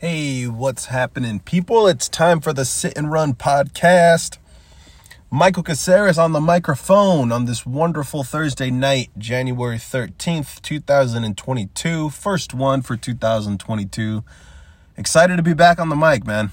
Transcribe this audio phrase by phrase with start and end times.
[0.00, 1.88] Hey, what's happening, people?
[1.88, 4.38] It's time for the Sit and Run podcast.
[5.28, 12.10] Michael Caceres on the microphone on this wonderful Thursday night, January 13th, 2022.
[12.10, 14.22] First one for 2022.
[14.96, 16.52] Excited to be back on the mic, man.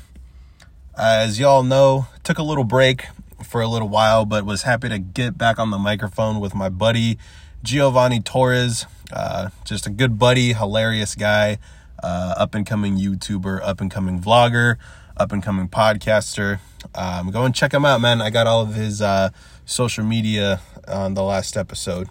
[0.98, 3.06] As y'all know, took a little break
[3.44, 6.70] for a little while, but was happy to get back on the microphone with my
[6.70, 7.20] buddy
[7.62, 8.88] Giovanni Torres.
[9.14, 11.60] Uh, just a good buddy, hilarious guy
[12.06, 14.78] uh, up and coming YouTuber, up and coming vlogger,
[15.18, 16.60] up and coming podcaster.
[16.94, 18.22] Um, go and check him out, man.
[18.22, 19.32] I got all of his uh,
[19.66, 22.08] social media on the last episode.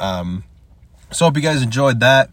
[0.00, 0.42] Um,
[1.12, 2.30] so hope you guys enjoyed that.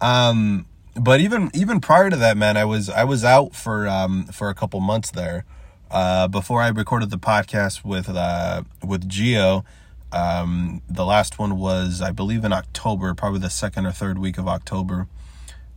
[0.00, 0.64] Um,
[0.98, 4.48] but even even prior to that, man, I was I was out for um, for
[4.48, 5.44] a couple months there
[5.90, 9.66] uh, before I recorded the podcast with uh, with Geo.
[10.10, 14.38] Um, the last one was I believe in October, probably the second or third week
[14.38, 15.06] of October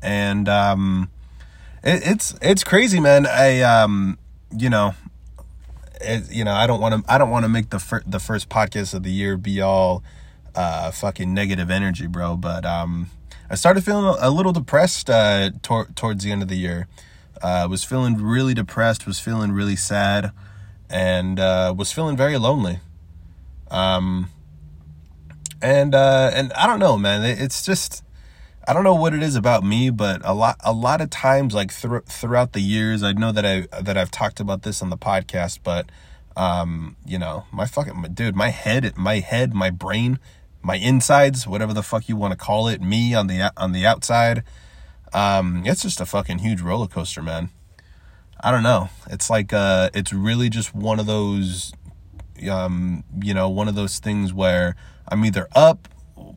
[0.04, 1.10] and um,
[1.84, 3.26] it, it's it's crazy, man.
[3.26, 4.20] I um,
[4.56, 4.94] you know,
[6.02, 8.20] it, you know, I don't want to I don't want to make the fir- the
[8.20, 10.04] first podcast of the year be all
[10.54, 12.36] uh, fucking negative energy, bro.
[12.36, 13.10] But um,
[13.50, 16.88] I started feeling a little depressed uh, tor- towards the end of the year.
[17.42, 19.08] Uh, was feeling really depressed.
[19.08, 20.32] Was feeling really sad,
[20.90, 22.80] and uh, was feeling very lonely.
[23.72, 24.30] Um,
[25.62, 27.24] and uh, and I don't know, man.
[27.24, 28.04] It's just
[28.66, 31.54] I don't know what it is about me, but a lot a lot of times
[31.54, 34.90] like th- throughout the years, I know that I that I've talked about this on
[34.90, 35.90] the podcast, but
[36.38, 40.18] um, you know, my fucking my, dude, my head, my head, my brain,
[40.62, 43.86] my insides, whatever the fuck you want to call it, me on the on the
[43.86, 44.44] outside,
[45.14, 47.50] um, it's just a fucking huge roller coaster, man.
[48.40, 48.90] I don't know.
[49.10, 51.74] It's like uh it's really just one of those
[52.50, 54.76] um, you know, one of those things where
[55.08, 55.88] I'm either up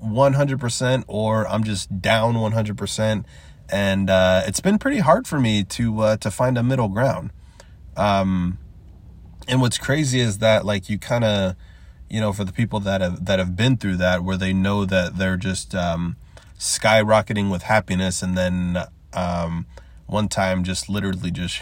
[0.04, 3.24] 100% or I'm just down 100%.
[3.68, 7.30] And uh, it's been pretty hard for me to uh, to find a middle ground.
[7.96, 8.58] Um,
[9.48, 11.56] and what's crazy is that like you kind of,
[12.08, 14.84] you know, for the people that have that have been through that, where they know
[14.84, 16.16] that they're just um,
[16.58, 18.78] skyrocketing with happiness, and then
[19.12, 19.66] um,
[20.06, 21.60] one time just literally just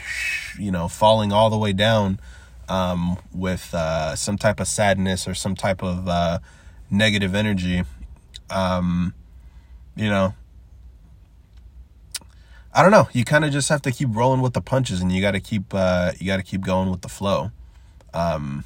[0.59, 2.21] you know falling all the way down
[2.69, 6.39] um, with uh, some type of sadness or some type of uh,
[6.91, 7.85] negative energy
[8.51, 9.15] um,
[9.97, 10.35] you know,
[12.73, 13.09] I don't know.
[13.13, 15.41] You kind of just have to keep rolling with the punches, and you got to
[15.41, 17.53] keep uh, you got to keep going with the flow.
[18.13, 18.65] Um,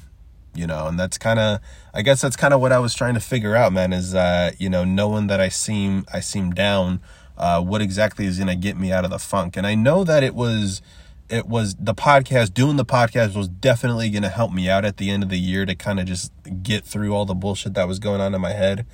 [0.55, 1.59] you know, and that's kind of
[1.93, 3.93] I guess that's kind of what I was trying to figure out, man.
[3.93, 7.01] Is uh, you know, knowing that I seem I seem down,
[7.37, 9.55] uh, what exactly is gonna get me out of the funk?
[9.55, 10.81] And I know that it was
[11.29, 15.11] it was the podcast doing the podcast was definitely to help me out at the
[15.11, 16.31] end of the year to kind of just
[16.63, 18.87] get through all the bullshit that was going on in my head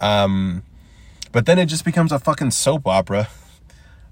[0.00, 0.62] um,
[1.32, 3.28] but then it just becomes a fucking soap opera,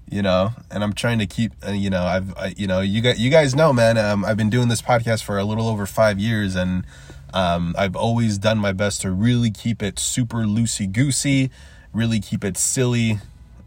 [0.09, 0.51] you know.
[0.69, 3.29] And I'm trying to keep, uh, you know, I've, I, you know, you guys, you
[3.29, 3.97] guys know, man.
[3.97, 6.85] Um, I've been doing this podcast for a little over five years, and
[7.33, 11.49] um, I've always done my best to really keep it super loosey goosey,
[11.93, 13.19] really keep it silly.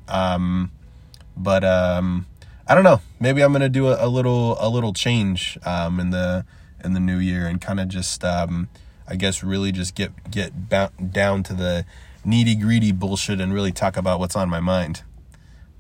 [0.07, 0.71] Um,
[1.37, 2.27] but um,
[2.67, 3.01] I don't know.
[3.21, 6.45] Maybe I'm gonna do a, a little, a little change um, in the
[6.85, 8.69] in the new year, and kind of just, um,
[9.09, 11.85] I guess, really just get get down to the
[12.25, 15.03] needy greedy bullshit and really talk about what's on my mind.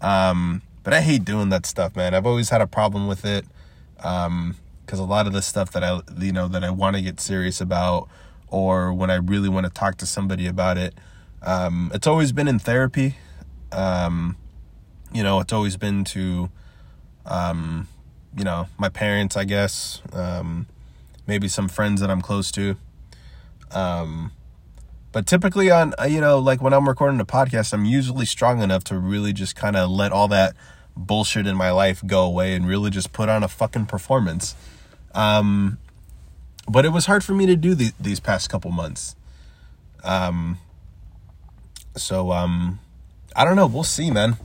[0.00, 2.14] Um, but I hate doing that stuff, man.
[2.14, 3.44] I've always had a problem with it.
[4.02, 4.56] Um,
[4.86, 7.20] cause a lot of the stuff that I, you know, that I want to get
[7.20, 8.08] serious about
[8.46, 10.94] or when I really want to talk to somebody about it,
[11.42, 13.16] um, it's always been in therapy.
[13.72, 14.36] Um,
[15.12, 16.50] you know, it's always been to,
[17.26, 17.88] um,
[18.36, 20.66] you know, my parents, I guess, um,
[21.26, 22.76] maybe some friends that I'm close to.
[23.70, 24.32] Um,
[25.12, 28.62] but typically on uh, you know like when i'm recording a podcast i'm usually strong
[28.62, 30.54] enough to really just kind of let all that
[30.98, 34.54] bullshit in my life go away and really just put on a fucking performance.
[35.14, 35.78] Um
[36.70, 39.16] but it was hard for me to do the, these past couple months.
[40.02, 40.58] Um
[41.96, 42.80] so um
[43.36, 43.66] i don't know.
[43.66, 44.36] We'll see man.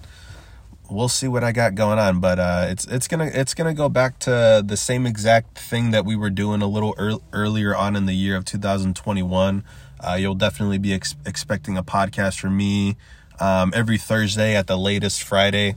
[0.89, 2.19] We'll see what i got going on.
[2.19, 6.05] But uh it's it's gonna it's gonna go back to the same exact thing that
[6.05, 9.63] we were doing a little ear- earlier on in the year of 2021
[10.03, 12.97] uh, you'll definitely be ex- expecting a podcast from me
[13.39, 15.75] um, every Thursday at the latest Friday.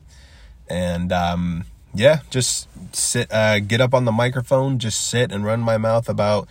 [0.69, 1.65] And um,
[1.95, 6.09] yeah, just sit, uh, get up on the microphone, just sit and run my mouth
[6.09, 6.49] about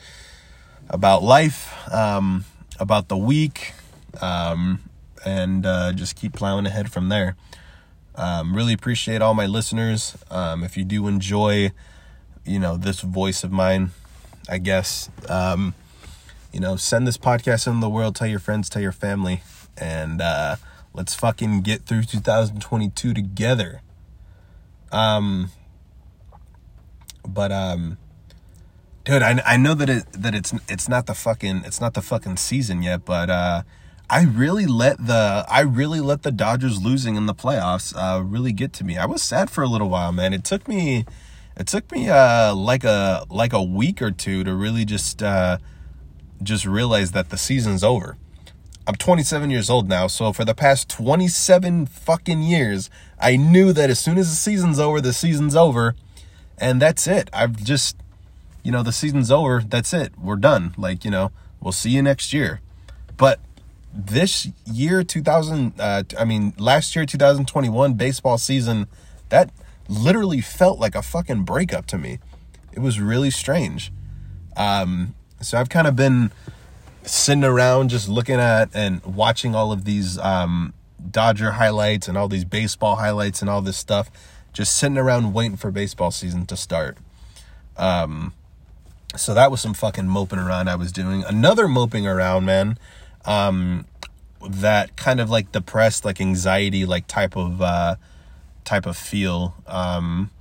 [0.89, 2.45] about life, um,
[2.79, 3.73] about the week,
[4.21, 4.79] um,
[5.25, 7.35] and uh, just keep plowing ahead from there.
[8.13, 10.15] Um, really appreciate all my listeners.
[10.29, 11.71] Um, if you do enjoy,
[12.45, 13.91] you know, this voice of mine,
[14.47, 15.09] I guess.
[15.27, 15.73] Um,
[16.55, 19.43] you know, send this podcast into the world, tell your friends, tell your family,
[19.77, 20.55] and uh,
[20.93, 23.81] let's fucking get through 2022 together.
[24.89, 25.51] Um,
[27.27, 27.97] but um,
[29.03, 32.01] dude, I I know that it that it's it's not the fucking it's not the
[32.01, 33.63] fucking season yet, but uh,
[34.09, 38.53] I really let the I really let the Dodgers losing in the playoffs uh really
[38.53, 38.97] get to me.
[38.97, 40.33] I was sad for a little while, man.
[40.33, 41.05] It took me
[41.57, 45.57] it took me uh like a like a week or two to really just uh
[46.41, 48.17] just realized that the season's over.
[48.87, 52.89] I'm 27 years old now, so for the past 27 fucking years,
[53.19, 55.95] I knew that as soon as the season's over, the season's over,
[56.59, 57.29] and that's it.
[57.33, 57.97] I've just,
[58.63, 60.13] you know, the season's over, that's it.
[60.19, 60.75] We're done.
[60.77, 62.61] Like, you know, we'll see you next year.
[63.17, 63.39] But
[63.91, 68.87] this year, 2000, uh, I mean, last year, 2021 baseball season,
[69.29, 69.49] that
[69.87, 72.19] literally felt like a fucking breakup to me.
[72.71, 73.91] It was really strange.
[74.57, 76.31] Um, so I've kind of been
[77.03, 80.73] sitting around just looking at and watching all of these um,
[81.11, 84.09] Dodger highlights and all these baseball highlights and all this stuff,
[84.53, 86.97] just sitting around waiting for baseball season to start.
[87.77, 88.33] Um,
[89.15, 91.23] so that was some fucking moping around I was doing.
[91.23, 92.77] Another moping around, man.
[93.25, 93.85] Um,
[94.47, 97.95] that kind of like depressed, like anxiety, like type of uh,
[98.63, 99.55] type of feel.
[99.67, 100.31] Um,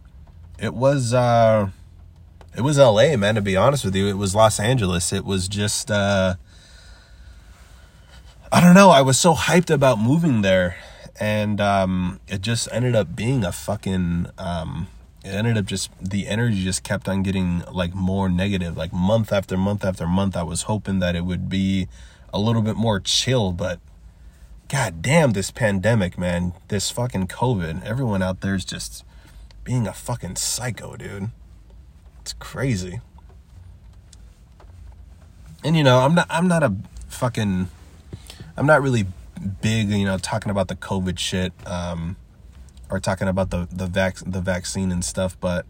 [0.59, 1.71] it was uh,
[2.57, 3.17] it was L.A.
[3.17, 3.35] Man.
[3.35, 5.13] To be honest with you, it was Los Angeles.
[5.13, 6.35] It was just uh,
[8.53, 8.91] I don't know.
[8.91, 10.77] I was so hyped about moving there,
[11.19, 14.29] and um, it just ended up being a fucking.
[14.39, 14.89] Um,
[15.25, 18.77] it ended up just the energy just kept on getting like more negative.
[18.77, 21.89] Like month after month after month, I was hoping that it would be
[22.33, 23.81] a little bit more chill, but
[24.69, 26.53] god damn this pandemic, man.
[26.69, 27.85] This fucking COVID.
[27.85, 29.05] Everyone out there is just
[29.65, 31.31] being a fucking psycho, dude.
[32.25, 33.03] It's crazy.
[35.63, 36.75] And you know, I'm not I'm not a
[37.09, 37.69] fucking
[38.57, 39.05] I'm not really
[39.61, 42.17] big, you know, talking about the COVID shit, um,
[42.89, 45.67] or talking about the the vac the vaccine and stuff, but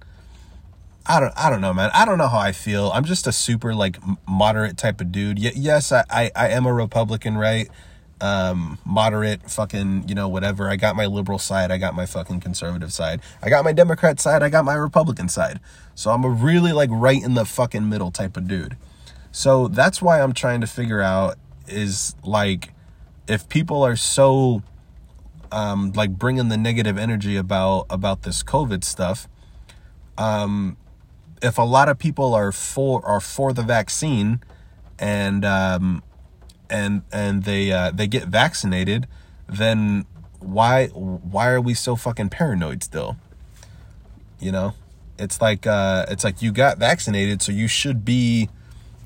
[1.04, 1.90] I don't I don't know, man.
[1.92, 2.92] I don't know how I feel.
[2.94, 3.98] I'm just a super like
[4.28, 5.40] moderate type of dude.
[5.42, 7.68] Y- yes, I, I I am a Republican, right?
[8.20, 10.70] Um, moderate, fucking, you know, whatever.
[10.70, 11.72] I got my liberal side.
[11.72, 13.20] I got my fucking conservative side.
[13.42, 14.44] I got my Democrat side.
[14.44, 15.58] I got my Republican side.
[15.94, 18.76] So I'm a really like right in the fucking middle type of dude.
[19.32, 21.36] So that's why I'm trying to figure out
[21.66, 22.72] is like
[23.26, 24.62] if people are so
[25.50, 29.28] um, like bringing the negative energy about about this COVID stuff,
[30.18, 30.76] um,
[31.42, 34.40] if a lot of people are for are for the vaccine,
[34.98, 36.02] and um,
[36.68, 39.06] and and they uh, they get vaccinated,
[39.48, 40.06] then
[40.40, 43.16] why why are we so fucking paranoid still?
[44.40, 44.74] You know,
[45.18, 48.48] it's like uh, it's like you got vaccinated, so you should be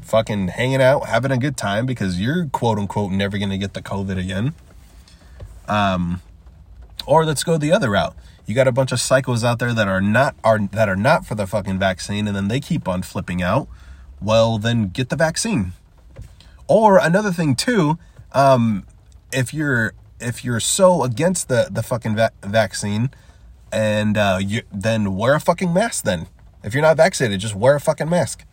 [0.02, 3.82] fucking hanging out, having a good time because you're quote unquote never to get the
[3.82, 4.54] COVID again.
[5.68, 6.22] Um,
[7.06, 8.16] or let's go the other route.
[8.46, 11.26] You got a bunch of psychos out there that are not are that are not
[11.26, 13.68] for the fucking vaccine, and then they keep on flipping out.
[14.20, 15.72] Well, then get the vaccine.
[16.66, 17.98] Or another thing too,
[18.32, 18.86] um,
[19.32, 23.10] if you're if you're so against the the fucking va- vaccine,
[23.72, 26.04] and uh, you then wear a fucking mask.
[26.04, 26.26] Then,
[26.62, 28.44] if you're not vaccinated, just wear a fucking mask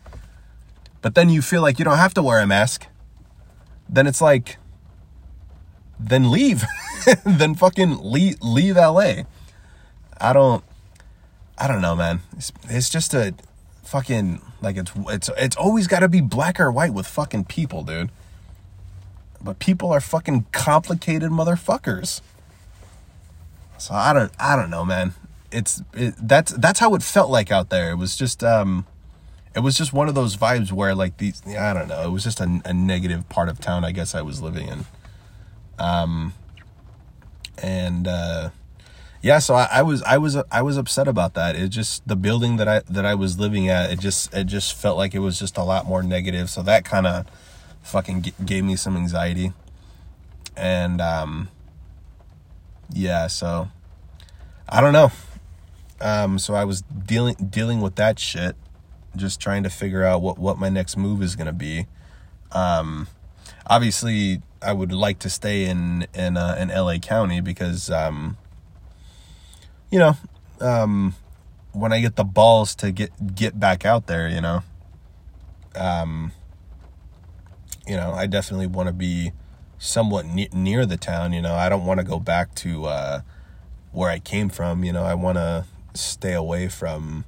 [1.06, 2.86] but then you feel like you don't have to wear a mask,
[3.88, 4.56] then it's like,
[6.00, 6.64] then leave.
[7.24, 9.22] then fucking leave, leave LA.
[10.20, 10.64] I don't,
[11.56, 12.22] I don't know, man.
[12.36, 13.34] It's, it's just a
[13.84, 17.84] fucking, like, it's, it's, it's always got to be black or white with fucking people,
[17.84, 18.10] dude.
[19.40, 22.20] But people are fucking complicated motherfuckers.
[23.78, 25.14] So I don't, I don't know, man.
[25.52, 27.90] It's, it, that's, that's how it felt like out there.
[27.90, 28.86] It was just, um,
[29.56, 32.22] it was just one of those vibes where like these I don't know, it was
[32.22, 34.84] just a, a negative part of town I guess I was living in.
[35.78, 36.34] Um
[37.62, 38.50] and uh
[39.22, 41.56] yeah, so I, I was I was I was upset about that.
[41.56, 44.74] It just the building that I that I was living at, it just it just
[44.74, 46.50] felt like it was just a lot more negative.
[46.50, 47.26] So that kind of
[47.82, 49.52] fucking g- gave me some anxiety.
[50.54, 51.48] And um
[52.92, 53.68] yeah, so
[54.68, 55.10] I don't know.
[56.00, 58.56] Um so I was dealing dealing with that shit
[59.16, 61.86] just trying to figure out what what my next move is to be.
[62.52, 63.08] Um,
[63.66, 68.36] obviously, I would like to stay in in uh, in LA County because um,
[69.90, 70.16] you know
[70.60, 71.14] um,
[71.72, 74.62] when I get the balls to get get back out there, you know,
[75.74, 76.32] um,
[77.86, 79.32] you know, I definitely want to be
[79.78, 81.32] somewhat ne- near the town.
[81.32, 83.20] You know, I don't want to go back to uh,
[83.92, 84.84] where I came from.
[84.84, 85.64] You know, I want to
[85.94, 87.24] stay away from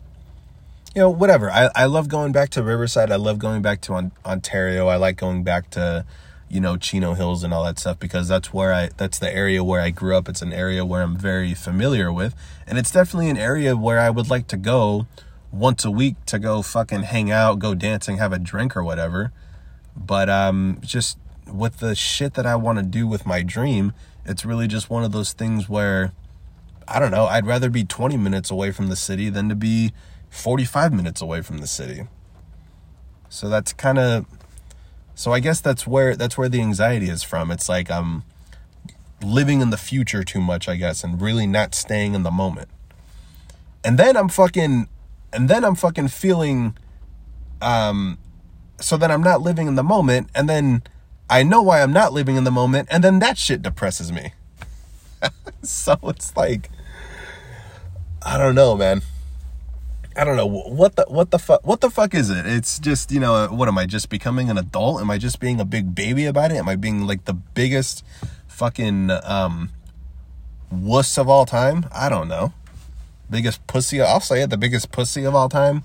[0.94, 1.50] you know, whatever.
[1.50, 3.12] I, I love going back to Riverside.
[3.12, 4.88] I love going back to on, Ontario.
[4.88, 6.04] I like going back to
[6.48, 9.62] you know, Chino Hills and all that stuff because that's where I that's the area
[9.62, 10.28] where I grew up.
[10.28, 12.34] It's an area where I'm very familiar with,
[12.66, 15.06] and it's definitely an area where I would like to go
[15.52, 19.32] once a week to go fucking hang out, go dancing, have a drink or whatever.
[19.96, 21.18] But um just
[21.50, 23.92] with the shit that I want to do with my dream,
[24.24, 26.12] it's really just one of those things where
[26.86, 29.92] I don't know, I'd rather be 20 minutes away from the city than to be
[30.30, 32.06] 45 minutes away from the city.
[33.28, 34.26] So that's kind of
[35.14, 37.50] so I guess that's where that's where the anxiety is from.
[37.50, 38.22] It's like I'm
[39.22, 42.68] living in the future too much, I guess, and really not staying in the moment.
[43.84, 44.88] And then I'm fucking
[45.32, 46.76] and then I'm fucking feeling
[47.60, 48.18] um
[48.80, 50.82] so then I'm not living in the moment and then
[51.30, 54.32] I know why I'm not living in the moment and then that shit depresses me.
[55.62, 56.70] so it's like
[58.23, 59.02] I don't know, man.
[60.16, 62.44] I don't know what the what the fuck what the fuck is it?
[62.44, 65.00] It's just you know what am I just becoming an adult?
[65.00, 66.56] Am I just being a big baby about it?
[66.56, 68.04] Am I being like the biggest
[68.49, 69.70] fucking um
[70.73, 71.87] wuss of all time?
[71.92, 72.52] I don't know.
[73.30, 74.00] Biggest pussy.
[74.00, 74.50] I'll say it.
[74.50, 75.85] The biggest pussy of all time.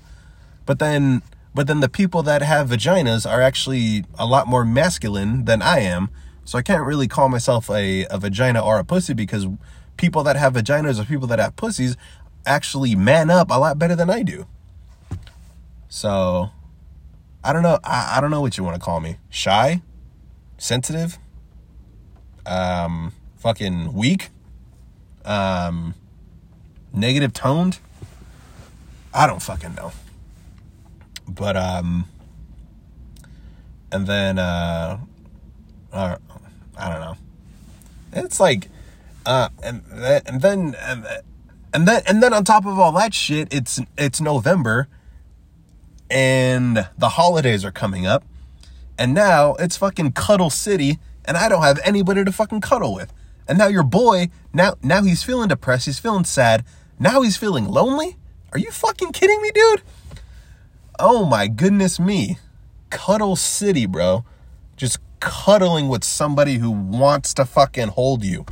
[0.66, 1.22] But then
[1.54, 5.78] but then the people that have vaginas are actually a lot more masculine than I
[5.80, 6.10] am.
[6.44, 9.46] So I can't really call myself a, a vagina or a pussy because
[9.96, 11.96] people that have vaginas or people that have pussies
[12.44, 14.46] actually man up a lot better than I do.
[15.88, 16.50] So
[17.42, 17.78] I don't know.
[17.84, 19.16] I, I don't know what you want to call me.
[19.30, 19.80] Shy?
[20.58, 21.18] Sensitive?
[22.44, 24.30] Um fucking weak?
[25.24, 25.94] Um
[26.92, 27.78] negative toned?
[29.14, 29.92] I don't fucking know.
[31.28, 32.06] But um
[33.90, 34.98] and then uh,
[35.92, 36.16] uh
[36.76, 37.16] I don't know.
[38.12, 38.68] It's like
[39.26, 41.06] uh and and then and
[41.72, 44.88] and then and then on top of all that shit, it's it's November
[46.10, 48.24] and the holidays are coming up.
[48.98, 53.12] And now it's fucking Cuddle City and I don't have anybody to fucking cuddle with.
[53.48, 56.64] And now your boy, now now he's feeling depressed, he's feeling sad.
[56.98, 58.16] Now he's feeling lonely?
[58.52, 59.82] Are you fucking kidding me, dude?
[60.98, 62.38] Oh my goodness me.
[62.90, 64.24] Cuddle City, bro.
[64.76, 68.46] Just cuddling with somebody who wants to fucking hold you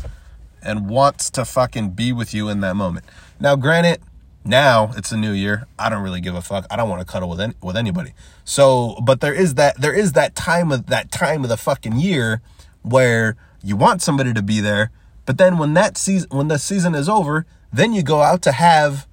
[0.60, 3.04] and wants to fucking be with you in that moment.
[3.38, 4.00] Now, granted,
[4.44, 5.66] now it's a new year.
[5.78, 6.66] I don't really give a fuck.
[6.68, 8.12] I don't want to cuddle with any, with anybody.
[8.44, 11.96] So, but there is that there is that time of that time of the fucking
[11.96, 12.42] year
[12.82, 14.90] where you want somebody to be there,
[15.26, 18.52] but then when that season when the season is over, then you go out to
[18.52, 19.06] have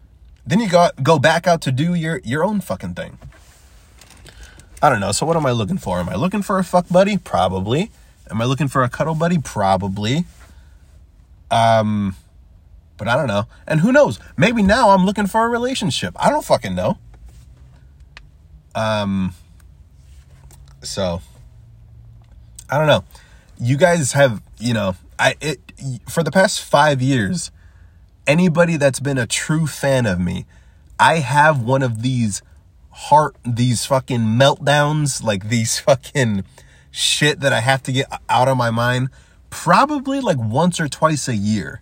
[0.49, 3.17] then you go go back out to do your your own fucking thing.
[4.81, 5.11] I don't know.
[5.11, 5.99] So what am I looking for?
[5.99, 7.17] Am I looking for a fuck buddy?
[7.17, 7.91] Probably.
[8.31, 9.37] Am I looking for a cuddle buddy?
[9.37, 10.25] Probably.
[11.51, 12.15] Um,
[12.97, 13.47] but I don't know.
[13.67, 14.19] And who knows?
[14.37, 16.15] Maybe now I'm looking for a relationship.
[16.17, 16.97] I don't fucking know.
[18.73, 19.33] Um,
[20.81, 21.21] so
[22.69, 23.03] I don't know.
[23.59, 25.59] You guys have, you know, I it
[26.07, 27.51] for the past five years.
[28.29, 30.45] Anybody that's been a true fan of me,
[30.99, 32.43] I have one of these
[32.91, 36.43] heart, these fucking meltdowns, like these fucking
[36.91, 39.09] shit that I have to get out of my mind
[39.49, 41.81] probably like once or twice a year.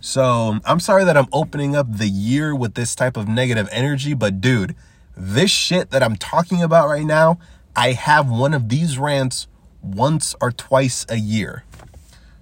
[0.00, 4.14] So I'm sorry that I'm opening up the year with this type of negative energy,
[4.14, 4.74] but dude,
[5.14, 7.38] this shit that I'm talking about right now,
[7.76, 9.48] I have one of these rants
[9.82, 11.64] once or twice a year.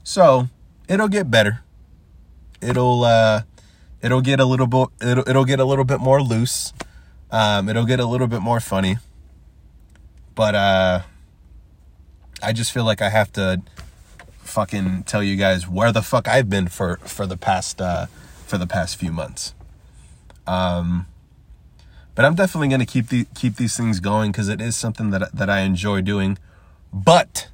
[0.04, 0.48] So
[0.86, 1.64] it'll get better.
[2.60, 3.42] It'll uh
[4.00, 6.72] it'll get a little bit it'll it'll get a little bit more loose.
[7.30, 8.98] Um it'll get a little bit more funny.
[10.34, 11.02] But uh
[12.42, 13.62] I just feel like I have to
[14.46, 18.06] fucking tell you guys where the fuck I've been for for the past uh,
[18.46, 19.54] for the past few months.
[20.46, 21.06] Um,
[22.14, 25.34] but I'm definitely gonna keep the keep these things going because it is something that
[25.34, 26.38] that I enjoy doing.
[26.92, 27.48] But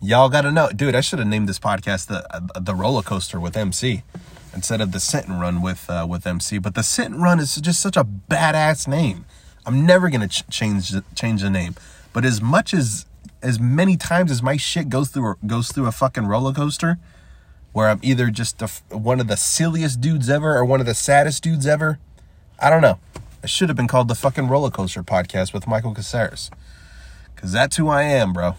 [0.00, 0.94] y'all gotta know, dude.
[0.94, 4.02] I should have named this podcast the the roller coaster with MC
[4.54, 6.58] instead of the sit and run with uh, with MC.
[6.58, 9.24] But the sit and run is just such a badass name.
[9.66, 11.74] I'm never gonna ch- change change the name.
[12.12, 13.06] But as much as
[13.42, 16.98] as many times as my shit goes through goes through a fucking roller coaster
[17.72, 20.94] where I'm either just a, one of the silliest dudes ever or one of the
[20.94, 21.98] saddest dudes ever.
[22.58, 22.98] I don't know.
[23.42, 26.50] It should have been called the fucking roller coaster podcast with Michael Caceres.
[27.36, 28.56] Cause that's who I am, bro.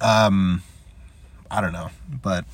[0.00, 0.62] Um
[1.50, 2.44] I don't know, but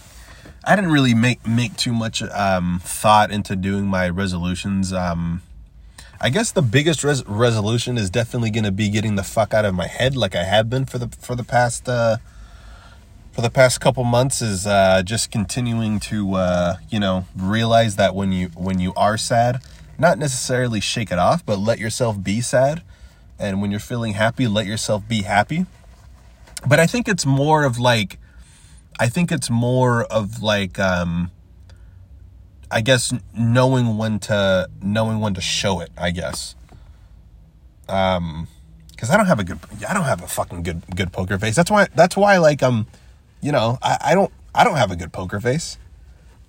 [0.68, 4.92] I didn't really make make too much um thought into doing my resolutions.
[4.92, 5.40] Um
[6.20, 9.64] I guess the biggest res- resolution is definitely going to be getting the fuck out
[9.64, 12.16] of my head, like I have been for the for the past uh,
[13.30, 14.42] for the past couple months.
[14.42, 19.16] Is uh, just continuing to uh, you know realize that when you when you are
[19.16, 19.62] sad,
[19.96, 22.82] not necessarily shake it off, but let yourself be sad,
[23.38, 25.66] and when you're feeling happy, let yourself be happy.
[26.66, 28.18] but I think it's more of like
[28.98, 31.30] I think it's more of like um
[32.70, 36.54] I guess knowing when to knowing when to show it, I guess.
[37.88, 38.48] Um
[38.96, 41.54] cuz I don't have a good I don't have a fucking good good poker face.
[41.54, 42.86] That's why that's why like um
[43.40, 45.78] you know, I I don't I don't have a good poker face.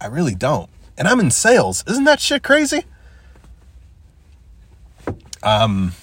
[0.01, 0.69] I really don't.
[0.97, 1.83] And I'm in sales.
[1.87, 2.85] Isn't that shit crazy?
[5.43, 5.93] Um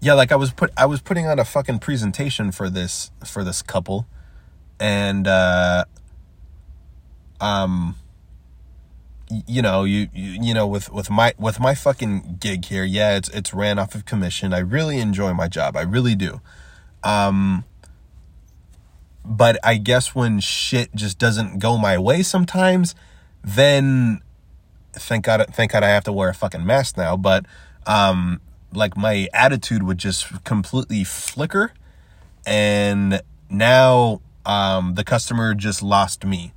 [0.00, 3.44] yeah, like I was put I was putting on a fucking presentation for this for
[3.44, 4.06] this couple
[4.80, 5.84] and uh
[7.40, 7.94] um
[9.46, 13.16] you know you, you you know with with my with my fucking gig here yeah
[13.16, 14.52] it's it's ran off of commission.
[14.52, 15.76] I really enjoy my job.
[15.76, 16.40] I really do.
[17.04, 17.64] Um
[19.22, 22.94] but i guess when shit just doesn't go my way sometimes
[23.44, 24.18] then
[24.94, 27.16] thank god thank god i have to wear a fucking mask now.
[27.18, 27.44] But
[27.86, 28.40] um
[28.72, 31.72] like my attitude would just completely flicker.
[32.46, 36.52] And now um, the customer just lost me.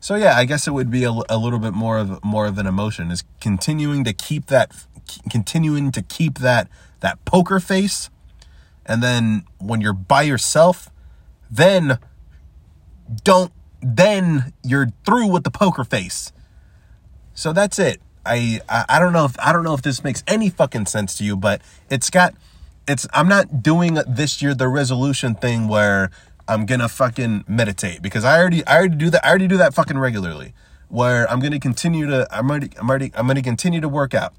[0.00, 2.58] So yeah, I guess it would be a, a little bit more of more of
[2.58, 4.86] an emotion is continuing to keep that
[5.28, 6.68] continuing to keep that
[7.00, 8.10] that poker face
[8.86, 10.90] and then when you're by yourself
[11.50, 11.98] then
[13.24, 13.52] don't
[13.82, 16.32] then you're through with the poker face.
[17.34, 18.00] So that's it.
[18.24, 21.16] I, I I don't know if I don't know if this makes any fucking sense
[21.18, 22.34] to you, but it's got
[22.86, 26.10] it's I'm not doing this year the resolution thing where
[26.50, 29.72] I'm gonna fucking meditate because I already I already do that I already do that
[29.72, 30.52] fucking regularly
[30.88, 34.34] where I'm gonna continue to I'm already I'm already I'm gonna continue to work out.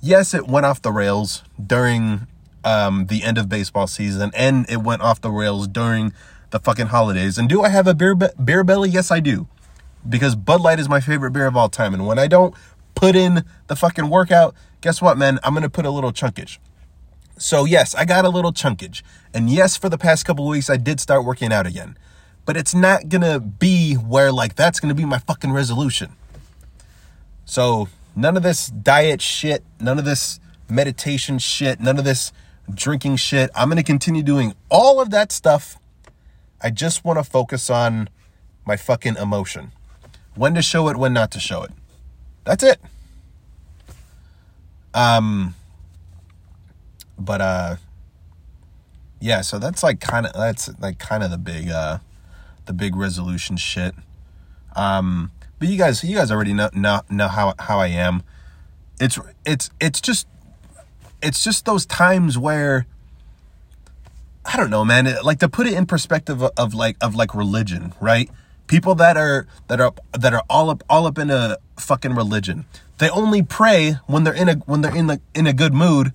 [0.00, 2.26] Yes, it went off the rails during
[2.64, 6.12] um, the end of baseball season, and it went off the rails during
[6.50, 7.38] the fucking holidays.
[7.38, 8.90] And do I have a beer be- beer belly?
[8.90, 9.46] Yes, I do,
[10.08, 11.94] because Bud Light is my favorite beer of all time.
[11.94, 12.52] And when I don't
[12.96, 15.38] put in the fucking workout, guess what, man?
[15.44, 16.58] I'm gonna put a little chunkage.
[17.38, 19.02] So, yes, I got a little chunkage.
[19.34, 21.96] And yes, for the past couple weeks, I did start working out again.
[22.44, 26.12] But it's not gonna be where, like, that's gonna be my fucking resolution.
[27.44, 32.32] So, none of this diet shit, none of this meditation shit, none of this
[32.72, 33.50] drinking shit.
[33.54, 35.78] I'm gonna continue doing all of that stuff.
[36.60, 38.08] I just wanna focus on
[38.66, 39.72] my fucking emotion.
[40.34, 41.70] When to show it, when not to show it.
[42.44, 42.80] That's it.
[44.94, 45.54] Um,
[47.18, 47.76] but uh
[49.22, 51.98] yeah so that's like kind of that's like kind of the big uh
[52.66, 53.94] the big resolution shit.
[54.74, 58.22] Um but you guys you guys already know know, know how how i am.
[59.00, 60.26] It's it's it's just
[61.22, 62.86] it's just those times where
[64.44, 67.14] i don't know man it, like to put it in perspective of, of like of
[67.14, 68.28] like religion right?
[68.66, 72.64] People that are that are that are all up all up in a fucking religion.
[72.98, 76.12] They only pray when they're in a when they're in the in a good mood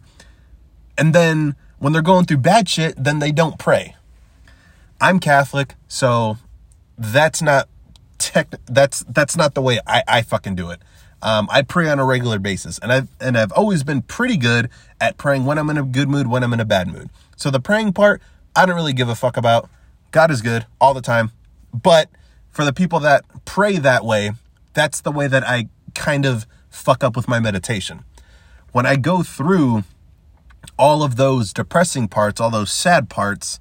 [0.97, 3.95] and then when they're going through bad shit, then they don't pray.
[4.99, 6.37] I'm Catholic, so
[6.97, 7.69] that's not
[8.17, 10.81] tech that's that's not the way I, I fucking do it.
[11.21, 14.69] Um, I pray on a regular basis, and I've and I've always been pretty good
[14.99, 17.09] at praying when I'm in a good mood, when I'm in a bad mood.
[17.35, 18.21] So the praying part,
[18.55, 19.69] I don't really give a fuck about.
[20.11, 21.31] God is good all the time,
[21.73, 22.09] but
[22.49, 24.31] for the people that pray that way,
[24.73, 28.03] that's the way that I kind of fuck up with my meditation.
[28.71, 29.83] When I go through
[30.77, 33.59] all of those depressing parts, all those sad parts,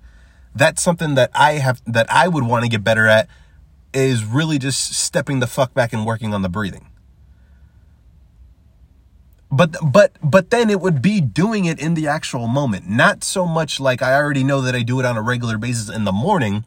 [0.55, 3.29] that's something that I have that I would want to get better at
[3.93, 6.89] is really just stepping the fuck back and working on the breathing.
[9.51, 13.47] But but but then it would be doing it in the actual moment, not so
[13.47, 16.13] much like I already know that I do it on a regular basis in the
[16.13, 16.65] morning.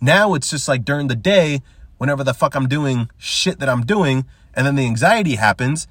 [0.00, 1.62] Now it's just like during the day,
[1.98, 5.88] whenever the fuck I'm doing shit that I'm doing, and then the anxiety happens,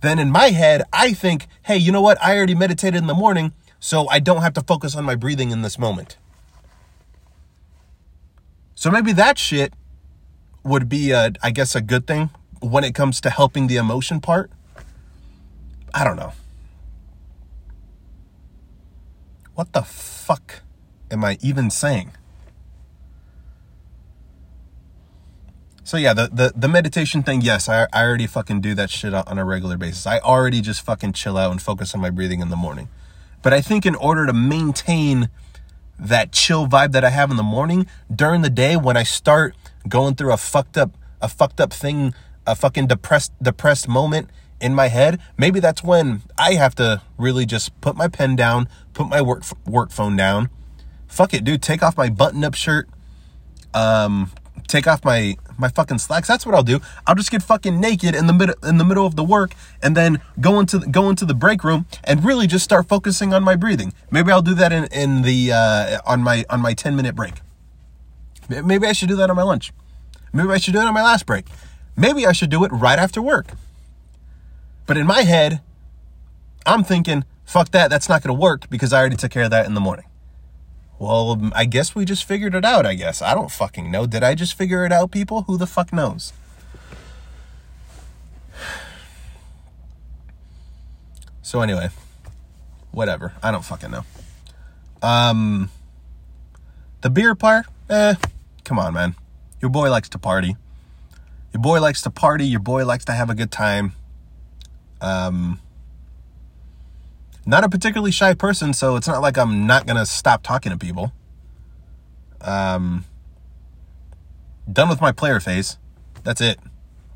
[0.00, 2.22] then in my head, I think, hey, you know what?
[2.22, 5.50] I already meditated in the morning, so I don't have to focus on my breathing
[5.50, 6.16] in this moment.
[8.74, 9.72] So maybe that shit
[10.62, 12.30] would be, a, I guess, a good thing
[12.60, 14.50] when it comes to helping the emotion part.
[15.94, 16.32] I don't know.
[19.54, 20.60] What the fuck
[21.10, 22.12] am I even saying?
[25.86, 29.14] So yeah, the, the, the meditation thing, yes, I, I already fucking do that shit
[29.14, 30.04] on a regular basis.
[30.04, 32.88] I already just fucking chill out and focus on my breathing in the morning.
[33.40, 35.28] But I think in order to maintain
[35.96, 39.54] that chill vibe that I have in the morning, during the day when I start
[39.88, 42.14] going through a fucked up a fucked up thing,
[42.48, 44.28] a fucking depressed depressed moment
[44.60, 48.68] in my head, maybe that's when I have to really just put my pen down,
[48.92, 50.50] put my work work phone down.
[51.06, 52.88] Fuck it, dude, take off my button up shirt.
[53.72, 54.32] Um
[54.66, 56.28] take off my my fucking slacks.
[56.28, 56.80] That's what I'll do.
[57.06, 59.96] I'll just get fucking naked in the middle in the middle of the work and
[59.96, 63.42] then go into the, go into the break room and really just start focusing on
[63.42, 63.92] my breathing.
[64.10, 67.34] Maybe I'll do that in in the uh, on my on my 10 minute break.
[68.48, 69.72] Maybe I should do that on my lunch.
[70.32, 71.46] Maybe I should do it on my last break.
[71.96, 73.46] Maybe I should do it right after work.
[74.86, 75.60] But in my head,
[76.64, 79.50] I'm thinking, fuck that, that's not going to work because I already took care of
[79.50, 80.04] that in the morning.
[80.98, 83.20] Well, I guess we just figured it out, I guess.
[83.20, 84.06] I don't fucking know.
[84.06, 85.42] Did I just figure it out, people?
[85.42, 86.32] Who the fuck knows?
[91.42, 91.90] So anyway,
[92.90, 93.32] whatever.
[93.40, 94.04] I don't fucking know.
[95.00, 95.70] Um
[97.02, 98.14] the beer part, eh,
[98.64, 99.14] come on, man.
[99.62, 100.56] Your boy likes to party.
[101.52, 103.92] Your boy likes to party, your boy likes to have a good time.
[105.00, 105.60] Um
[107.46, 110.78] not a particularly shy person, so it's not like I'm not gonna stop talking to
[110.78, 111.12] people.
[112.40, 113.04] Um,
[114.70, 115.78] done with my player phase.
[116.24, 116.58] That's it.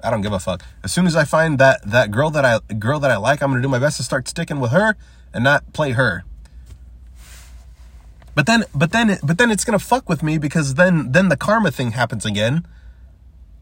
[0.02, 0.64] I don't give a fuck.
[0.82, 3.50] As soon as I find that that girl that I girl that I like, I'm
[3.50, 4.96] gonna do my best to start sticking with her
[5.34, 6.24] and not play her.
[8.34, 11.36] But then, but then, but then it's gonna fuck with me because then then the
[11.36, 12.66] karma thing happens again.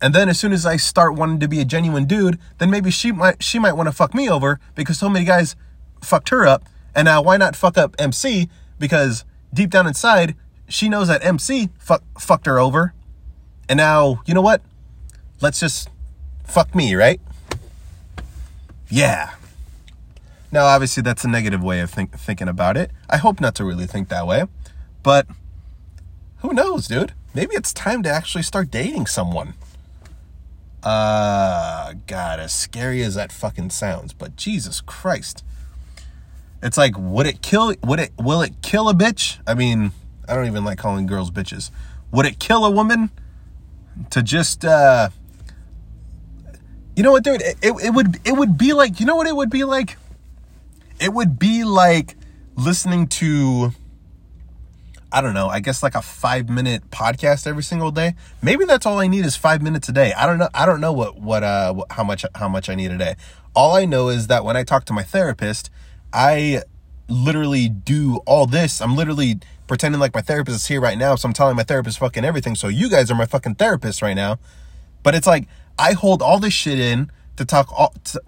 [0.01, 2.91] And then as soon as I start wanting to be a genuine dude, then maybe
[2.91, 5.57] she might she might want to fuck me over because so many guys
[6.03, 6.65] fucked her up.
[6.95, 8.49] And now why not fuck up MC?
[8.79, 10.35] Because deep down inside,
[10.69, 12.95] she knows that MC fuck, fucked her over.
[13.69, 14.63] And now, you know what?
[15.41, 15.89] Let's just
[16.45, 17.21] fuck me, right?
[18.89, 19.35] Yeah.
[20.51, 22.91] Now, obviously, that's a negative way of think, thinking about it.
[23.11, 24.45] I hope not to really think that way.
[25.03, 25.27] But
[26.39, 27.13] who knows, dude?
[27.35, 29.55] Maybe it's time to actually start dating someone.
[30.83, 35.45] Uh, God, as scary as that fucking sounds, but Jesus Christ.
[36.63, 37.75] It's like, would it kill?
[37.85, 38.13] Would it?
[38.19, 39.39] Will it kill a bitch?
[39.47, 39.93] I mean,
[40.29, 41.71] I don't even like calling girls bitches.
[42.11, 43.11] Would it kill a woman
[44.11, 44.65] to just?
[44.65, 45.11] uh
[46.97, 47.43] You know what, dude?
[47.43, 48.21] It, it, it would.
[48.27, 48.99] It would be like.
[48.99, 49.97] You know what it would be like?
[51.01, 52.17] It would be like
[52.57, 53.73] listening to.
[55.11, 55.49] I don't know.
[55.49, 58.15] I guess like a five minute podcast every single day.
[58.43, 60.13] Maybe that's all I need is five minutes a day.
[60.13, 60.51] I don't know.
[60.53, 63.15] I don't know what what uh how much how much I need a day.
[63.55, 65.71] All I know is that when I talk to my therapist,
[66.13, 66.63] I
[67.09, 68.81] literally do all this.
[68.81, 71.15] I'm literally pretending like my therapist is here right now.
[71.15, 72.55] So I'm telling my therapist fucking everything.
[72.55, 74.39] So you guys are my fucking therapist right now.
[75.03, 75.47] But it's like
[75.79, 77.69] I hold all this shit in to talk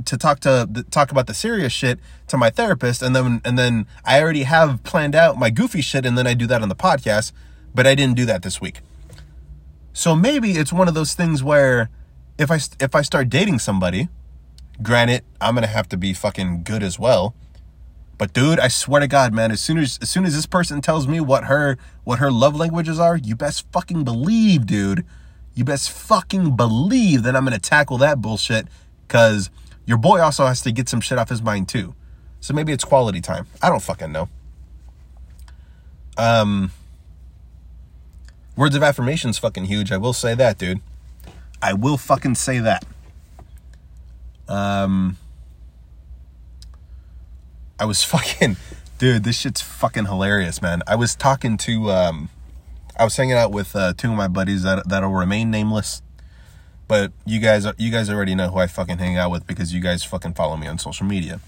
[0.04, 3.86] to, talk to talk about the serious shit to my therapist and then and then
[4.04, 6.76] I already have planned out my goofy shit and then I do that on the
[6.76, 7.32] podcast,
[7.74, 8.80] but I didn't do that this week.
[9.92, 11.90] So maybe it's one of those things where
[12.38, 14.08] if I if I start dating somebody,
[14.80, 17.34] granted, I'm to have to be fucking good as well
[18.20, 20.82] but dude, I swear to God, man, as soon as as soon as this person
[20.82, 25.06] tells me what her what her love languages are, you best fucking believe, dude.
[25.54, 28.68] You best fucking believe that I'm gonna tackle that bullshit.
[29.08, 29.48] Cause
[29.86, 31.94] your boy also has to get some shit off his mind too.
[32.40, 33.46] So maybe it's quality time.
[33.62, 34.28] I don't fucking know.
[36.18, 36.72] Um
[38.54, 39.90] Words of affirmation's fucking huge.
[39.90, 40.82] I will say that, dude.
[41.62, 42.84] I will fucking say that.
[44.46, 45.16] Um
[47.80, 48.56] I was fucking,
[48.98, 50.82] dude, this shit's fucking hilarious, man.
[50.86, 52.28] I was talking to, um,
[52.96, 56.02] I was hanging out with uh, two of my buddies that that'll remain nameless,
[56.86, 59.80] but you guys, you guys already know who I fucking hang out with because you
[59.80, 61.40] guys fucking follow me on social media.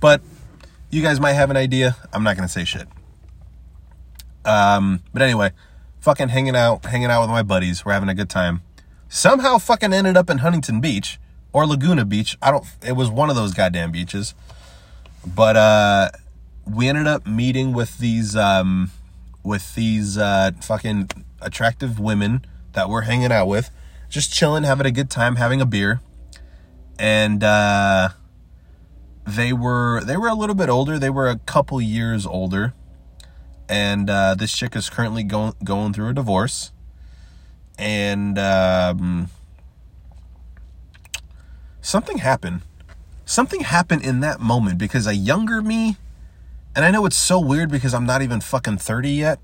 [0.00, 0.20] But
[0.90, 1.96] you guys might have an idea.
[2.12, 2.88] I'm not gonna say shit.
[4.44, 5.50] Um, but anyway,
[6.00, 7.84] fucking hanging out, hanging out with my buddies.
[7.84, 8.62] We're having a good time.
[9.08, 11.18] Somehow, fucking ended up in Huntington Beach
[11.52, 12.36] or Laguna Beach.
[12.40, 12.64] I don't.
[12.82, 14.34] It was one of those goddamn beaches.
[15.26, 16.10] But uh,
[16.64, 18.90] we ended up meeting with these um,
[19.42, 21.10] with these uh, fucking
[21.40, 23.70] attractive women that we're hanging out with,
[24.08, 26.00] just chilling, having a good time, having a beer,
[26.98, 28.10] and uh,
[29.26, 30.98] they were they were a little bit older.
[30.98, 32.74] They were a couple years older,
[33.68, 36.70] and uh, this chick is currently going going through a divorce,
[37.78, 39.28] and um,
[41.80, 42.62] something happened
[43.26, 45.96] something happened in that moment because a younger me,
[46.74, 49.40] and I know it's so weird because I'm not even fucking 30 yet,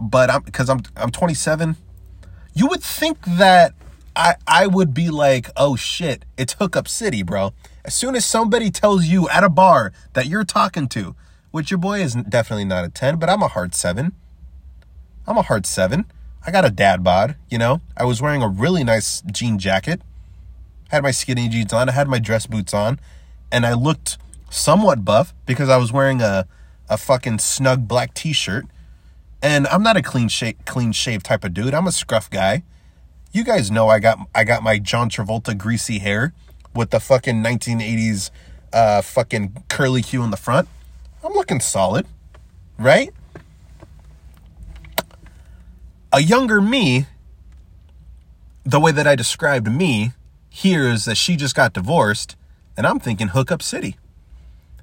[0.00, 1.76] but I'm because I'm I'm 27.
[2.54, 3.74] You would think that
[4.16, 7.52] I I would be like, oh shit, it's hookup city, bro.
[7.84, 11.14] As soon as somebody tells you at a bar that you're talking to,
[11.50, 14.12] which your boy is definitely not a 10, but I'm a hard seven.
[15.26, 16.06] I'm a hard seven.
[16.46, 17.80] I got a dad bod, you know.
[17.96, 20.00] I was wearing a really nice jean jacket
[20.94, 23.00] had my skinny jeans on, I had my dress boots on,
[23.50, 24.16] and I looked
[24.48, 26.46] somewhat buff because I was wearing a
[26.88, 28.66] a fucking snug black t-shirt.
[29.42, 31.74] And I'm not a clean shave clean shave type of dude.
[31.74, 32.62] I'm a scruff guy.
[33.32, 36.32] You guys know I got I got my John Travolta greasy hair
[36.74, 38.30] with the fucking 1980s
[38.72, 40.68] uh fucking curly Q in the front.
[41.22, 42.06] I'm looking solid,
[42.78, 43.12] right?
[46.12, 47.06] A younger me,
[48.62, 50.12] the way that I described me,
[50.54, 52.36] hears that she just got divorced,
[52.76, 53.96] and I'm thinking hookup city.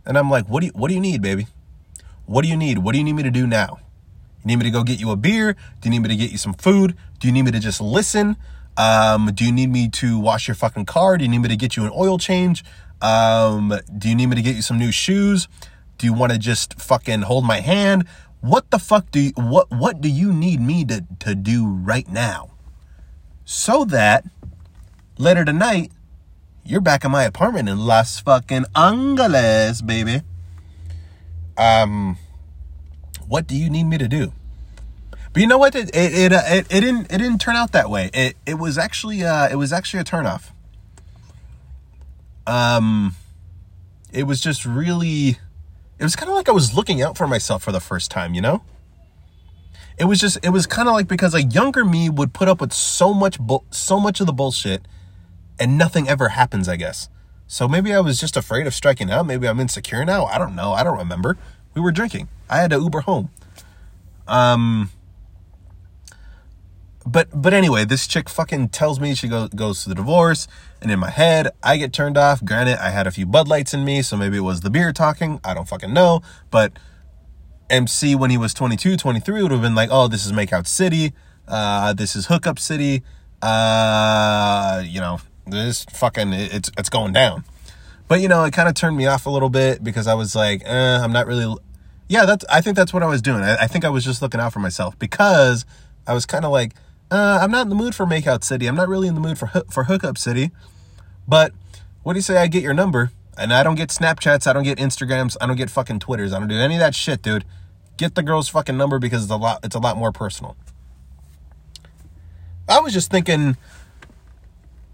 [0.05, 1.47] And I'm like, what do you what do you need, baby?
[2.25, 2.79] What do you need?
[2.79, 3.79] What do you need me to do now?
[4.43, 5.53] You need me to go get you a beer?
[5.53, 6.97] Do you need me to get you some food?
[7.19, 8.35] Do you need me to just listen?
[8.75, 11.17] Um, do you need me to wash your fucking car?
[11.17, 12.65] Do you need me to get you an oil change?
[13.01, 15.47] Um, do you need me to get you some new shoes?
[15.97, 18.07] Do you want to just fucking hold my hand?
[18.41, 22.09] What the fuck do you, what what do you need me to to do right
[22.09, 22.49] now?
[23.45, 24.25] So that
[25.21, 25.91] later tonight
[26.63, 30.21] you're back in my apartment in Las fucking Angeles, baby.
[31.55, 32.17] Um
[33.27, 34.33] what do you need me to do?
[35.31, 35.75] But you know what?
[35.75, 38.09] It it it, uh, it, it didn't it didn't turn out that way.
[38.13, 40.49] It it was actually uh it was actually a turnoff.
[42.47, 43.15] Um,
[44.11, 45.37] it was just really,
[45.99, 48.33] it was kind of like I was looking out for myself for the first time.
[48.33, 48.63] You know.
[49.99, 52.59] It was just it was kind of like because a younger me would put up
[52.59, 54.81] with so much bu- so much of the bullshit,
[55.61, 56.67] and nothing ever happens.
[56.67, 57.07] I guess.
[57.47, 59.25] So maybe I was just afraid of striking out.
[59.25, 60.25] Maybe I'm insecure now.
[60.25, 60.71] I don't know.
[60.71, 61.37] I don't remember.
[61.73, 62.29] We were drinking.
[62.49, 63.29] I had to Uber home.
[64.27, 64.89] Um,
[67.05, 70.47] but but anyway, this chick fucking tells me she goes goes to the divorce,
[70.81, 72.43] and in my head, I get turned off.
[72.43, 74.93] Granted, I had a few Bud Lights in me, so maybe it was the beer
[74.93, 75.39] talking.
[75.43, 76.21] I don't fucking know.
[76.51, 76.73] But
[77.69, 81.13] MC when he was 22, 23 would have been like, "Oh, this is Makeout City.
[81.47, 83.03] Uh, this is Hookup City.
[83.41, 85.19] Uh, you know,
[85.51, 87.43] this fucking it's it's going down."
[88.11, 90.35] But you know, it kind of turned me off a little bit because I was
[90.35, 91.55] like, eh, I'm not really.
[92.09, 92.43] Yeah, that's.
[92.49, 93.41] I think that's what I was doing.
[93.41, 95.65] I, I think I was just looking out for myself because
[96.05, 96.73] I was kind of like,
[97.09, 98.67] uh, I'm not in the mood for Makeout City.
[98.67, 100.51] I'm not really in the mood for for Hookup City.
[101.25, 101.53] But
[102.03, 102.35] what do you say?
[102.35, 104.45] I get your number, and I don't get Snapchats.
[104.45, 105.37] I don't get Instagrams.
[105.39, 106.33] I don't get fucking Twitters.
[106.33, 107.45] I don't do any of that shit, dude.
[107.95, 109.63] Get the girl's fucking number because it's a lot.
[109.63, 110.57] It's a lot more personal.
[112.67, 113.55] I was just thinking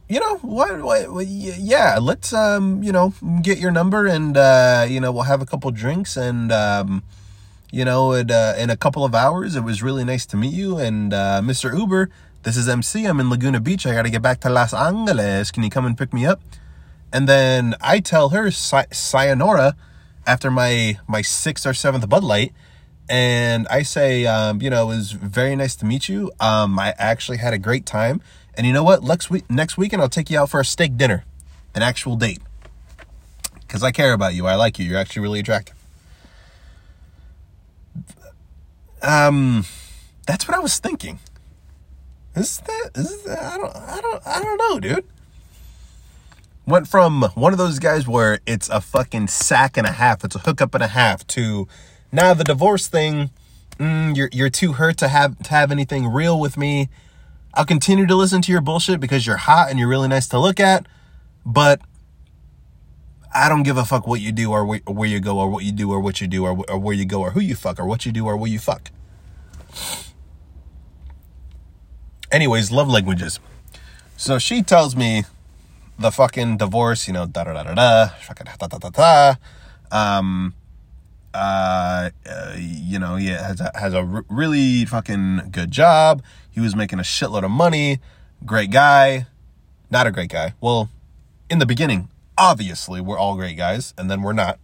[0.09, 4.99] you know what, what, yeah let's um you know get your number and uh you
[4.99, 7.03] know we'll have a couple drinks and um
[7.71, 10.53] you know it, uh, in a couple of hours it was really nice to meet
[10.53, 10.77] you.
[10.77, 12.09] And uh mr uber
[12.43, 15.63] this is mc i'm in laguna beach i gotta get back to los angeles can
[15.63, 16.39] you come and pick me up?
[17.11, 19.75] And then i tell her say- sayonara
[20.25, 22.53] after my my sixth or seventh bud light
[23.09, 26.31] and i say um you know it was very nice to meet you.
[26.39, 28.21] Um i actually had a great time
[28.57, 29.03] and you know what?
[29.03, 31.23] Next week, next weekend, I'll take you out for a steak dinner,
[31.75, 32.41] an actual date.
[33.61, 34.47] Because I care about you.
[34.47, 34.85] I like you.
[34.85, 35.75] You're actually really attractive.
[39.03, 39.65] Um,
[40.25, 41.19] that's what I was thinking.
[42.35, 42.91] Is that?
[42.95, 43.39] Is that?
[43.39, 43.75] I don't.
[43.75, 44.27] I don't.
[44.27, 45.05] I don't know, dude.
[46.65, 50.35] Went from one of those guys where it's a fucking sack and a half, it's
[50.35, 51.67] a hookup and a half, to
[52.11, 53.29] now the divorce thing.
[53.79, 56.89] Mm, you're you're too hurt to have to have anything real with me
[57.57, 60.39] I'll continue to listen to your bullshit because you're hot and you're really nice to
[60.39, 60.85] look at,
[61.43, 61.81] but
[63.33, 65.71] I don't give a fuck what you do or where, you go or what you
[65.71, 68.05] do or what you do or, where you go or who you fuck or what
[68.05, 68.91] you do or where you fuck.
[72.31, 73.39] Anyways, love languages.
[74.17, 75.23] So she tells me
[75.97, 78.09] the fucking divorce, you know, da da da da da,
[78.59, 79.35] da da da da.
[79.91, 80.53] Um,
[81.37, 86.23] uh, uh, you know, he has a, has a r- really fucking good job.
[86.49, 87.99] He was making a shitload of money.
[88.45, 89.27] Great guy.
[89.91, 90.53] Not a great guy.
[90.59, 90.89] Well,
[91.49, 94.59] in the beginning, obviously, we're all great guys, and then we're not.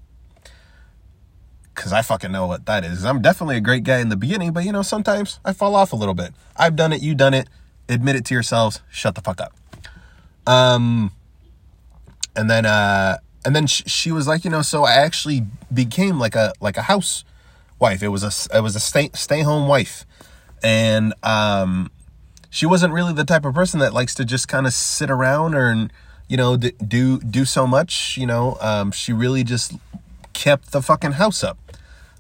[1.76, 3.06] Because I fucking know what that is.
[3.06, 5.94] I'm definitely a great guy in the beginning, but you know, sometimes I fall off
[5.94, 6.34] a little bit.
[6.58, 7.48] I've done it, you done it.
[7.88, 8.82] Admit it to yourselves.
[8.90, 9.54] Shut the fuck up.
[10.48, 11.12] Um,
[12.36, 16.20] and then, uh, and then she, she was like, you know, so I actually became
[16.20, 17.24] like a like a house
[17.80, 18.02] wife.
[18.02, 20.06] It was a it was a stay stay home wife.
[20.64, 21.92] And um,
[22.50, 25.56] she wasn't really the type of person that likes to just kind of sit around
[25.56, 25.90] or
[26.30, 28.58] you know do do so much you know?
[28.62, 29.74] Um, she really just
[30.32, 31.58] kept the fucking house up.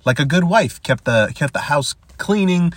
[0.05, 0.81] Like a good wife.
[0.83, 2.73] Kept the kept the house cleaning.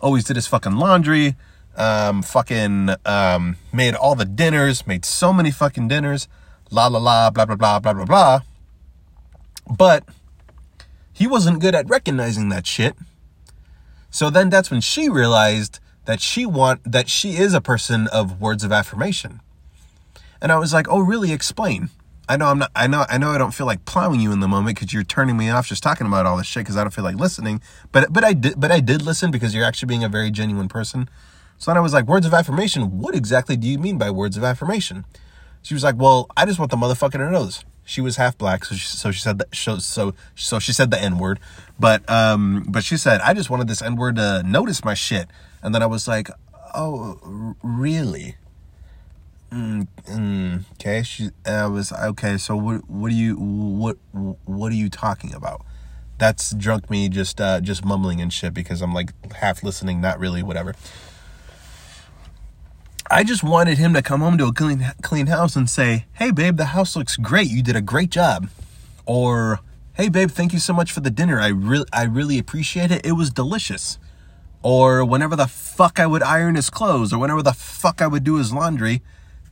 [0.00, 1.36] Always did his fucking laundry.
[1.76, 4.86] Um, fucking um, made all the dinners.
[4.86, 6.26] Made so many fucking dinners
[6.70, 8.40] la la la blah blah blah blah blah blah
[9.76, 10.04] but
[11.12, 12.96] he wasn't good at recognizing that shit
[14.10, 18.40] so then that's when she realized that she want that she is a person of
[18.40, 19.40] words of affirmation.
[20.42, 21.32] And I was like, "Oh, really?
[21.32, 21.90] Explain."
[22.28, 24.40] I know I'm not I know I know I don't feel like plowing you in
[24.40, 26.82] the moment cuz you're turning me off just talking about all this shit cuz I
[26.82, 27.60] don't feel like listening.
[27.92, 30.68] But but I did but I did listen because you're actually being a very genuine
[30.68, 31.08] person.
[31.58, 34.36] So then I was like, words of affirmation, what exactly do you mean by words
[34.36, 35.04] of affirmation?
[35.62, 37.64] She was like, well, I just want the motherfucker to know this.
[37.84, 39.54] She was half black, so she, so she said that.
[39.54, 41.40] So so so she said the n word,
[41.78, 45.28] but um, but she said I just wanted this n word to notice my shit,
[45.62, 46.30] and then I was like,
[46.74, 48.36] oh, really?
[49.50, 51.02] Mm, mm, okay.
[51.02, 52.36] She I was okay.
[52.38, 53.96] So what what are you what
[54.44, 55.62] what are you talking about?
[56.18, 60.20] That's drunk me just uh just mumbling and shit because I'm like half listening, not
[60.20, 60.74] really, whatever.
[63.12, 66.30] I just wanted him to come home to a clean clean house and say, "Hey
[66.30, 67.50] babe, the house looks great.
[67.50, 68.48] You did a great job."
[69.04, 69.58] Or,
[69.94, 71.40] "Hey babe, thank you so much for the dinner.
[71.40, 73.04] I really I really appreciate it.
[73.04, 73.98] It was delicious."
[74.62, 78.22] Or whenever the fuck I would iron his clothes or whenever the fuck I would
[78.22, 79.02] do his laundry,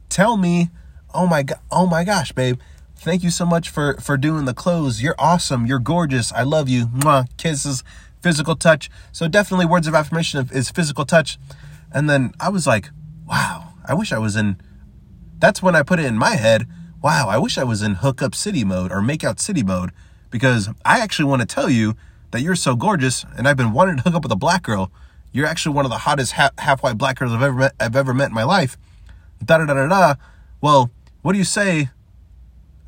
[0.09, 0.71] tell me,
[1.12, 2.61] "Oh my god, oh my gosh, babe,
[2.94, 5.03] thank you so much for for doing the clothes.
[5.03, 5.66] You're awesome.
[5.66, 6.33] You're gorgeous.
[6.33, 7.83] I love you." Mwah, kisses,
[8.23, 8.88] physical touch.
[9.11, 11.40] So definitely words of affirmation is physical touch.
[11.90, 12.90] And then I was like,
[13.29, 14.57] wow, I wish I was in.
[15.38, 16.67] That's when I put it in my head.
[17.03, 19.93] Wow, I wish I was in hookup city mode or makeout city mode
[20.31, 21.95] because I actually want to tell you
[22.33, 24.91] that you're so gorgeous and I've been wanting to hook up with a black girl.
[25.33, 27.97] You're actually one of the hottest half, half white black girls I've ever met, I've
[27.97, 28.77] ever met in my life.
[29.45, 30.14] Da da da da da.
[30.61, 30.91] Well,
[31.23, 31.91] what do you say?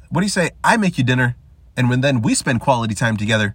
[0.08, 0.50] What do you say?
[0.64, 1.36] I make you dinner,
[1.76, 3.54] and when then we spend quality time together,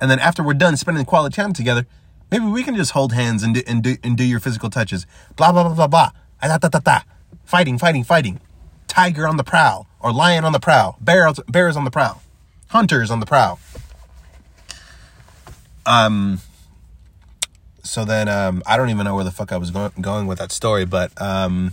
[0.00, 1.86] and then after we're done spending quality time together,
[2.30, 5.06] maybe we can just hold hands and do and do, and do your physical touches.
[5.34, 6.10] Blah blah blah blah blah.
[6.40, 7.00] Da,
[7.44, 8.40] Fighting, fighting, fighting.
[8.88, 10.96] Tiger on the prowl, or lion on the prowl.
[11.00, 12.22] Bears, bears on the prowl.
[12.68, 13.58] Hunters on the prowl.
[15.84, 16.40] Um.
[17.82, 20.38] So then, um, I don't even know where the fuck I was going, going with
[20.38, 21.72] that story, but um,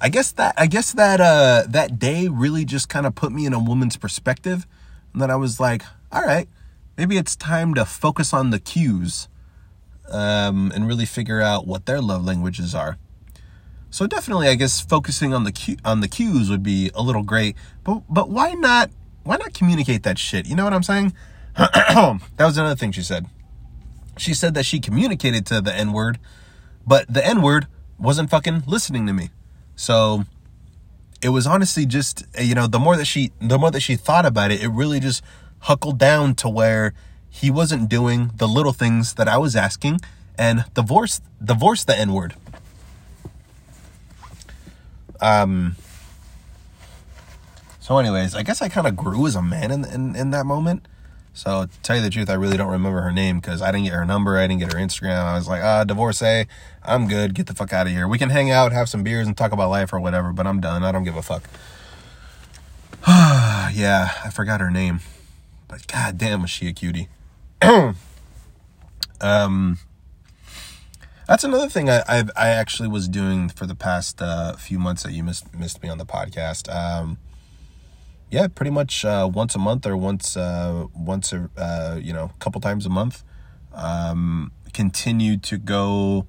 [0.00, 3.46] I guess that I guess that uh, that day really just kind of put me
[3.46, 4.66] in a woman's perspective,
[5.12, 6.48] and then I was like, all right,
[6.96, 9.28] maybe it's time to focus on the cues,
[10.10, 12.98] um, and really figure out what their love languages are.
[13.92, 17.22] So definitely, I guess focusing on the cu- on the cues would be a little
[17.22, 17.56] great.
[17.84, 18.90] But but why not
[19.22, 20.46] why not communicate that shit?
[20.46, 21.12] You know what I'm saying?
[21.56, 23.26] that was another thing she said.
[24.16, 26.18] She said that she communicated to the N word,
[26.86, 27.66] but the N word
[27.98, 29.28] wasn't fucking listening to me.
[29.76, 30.24] So
[31.22, 34.24] it was honestly just you know the more that she the more that she thought
[34.24, 35.22] about it, it really just
[35.64, 36.94] huckled down to where
[37.28, 40.00] he wasn't doing the little things that I was asking
[40.38, 42.36] and divorce divorce the N word.
[45.22, 45.76] Um.
[47.80, 50.44] So, anyways, I guess I kind of grew as a man in, in in that
[50.44, 50.86] moment.
[51.32, 53.94] So, tell you the truth, I really don't remember her name because I didn't get
[53.94, 55.24] her number, I didn't get her Instagram.
[55.24, 56.44] I was like, ah, divorcee,
[56.82, 57.34] I'm good.
[57.34, 58.06] Get the fuck out of here.
[58.06, 60.32] We can hang out, have some beers, and talk about life or whatever.
[60.32, 60.82] But I'm done.
[60.82, 61.44] I don't give a fuck.
[63.06, 65.00] Ah, yeah, I forgot her name,
[65.68, 67.08] but god damn, was she a cutie.
[69.20, 69.78] um
[71.32, 75.02] that's another thing I I've, i actually was doing for the past uh, few months
[75.04, 76.68] that you missed missed me on the podcast.
[76.70, 77.16] Um,
[78.30, 82.32] yeah, pretty much uh, once a month or once uh, once a uh, you know
[82.38, 83.24] couple times a month.
[83.72, 86.26] Um, continue to go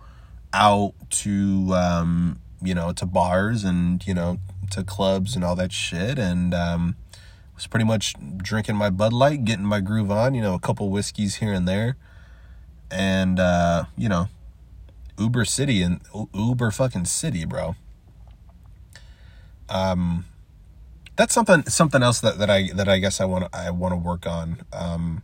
[0.53, 4.37] out to um, you know to bars and you know
[4.71, 6.95] to clubs and all that shit and um,
[7.55, 10.33] was pretty much drinking my Bud Light, getting my groove on.
[10.33, 11.97] You know, a couple whiskeys here and there,
[12.89, 14.29] and uh, you know
[15.17, 16.01] Uber City and
[16.33, 17.75] Uber fucking City, bro.
[19.69, 20.25] Um,
[21.15, 23.97] that's something something else that, that I that I guess I want I want to
[23.97, 25.23] work on um,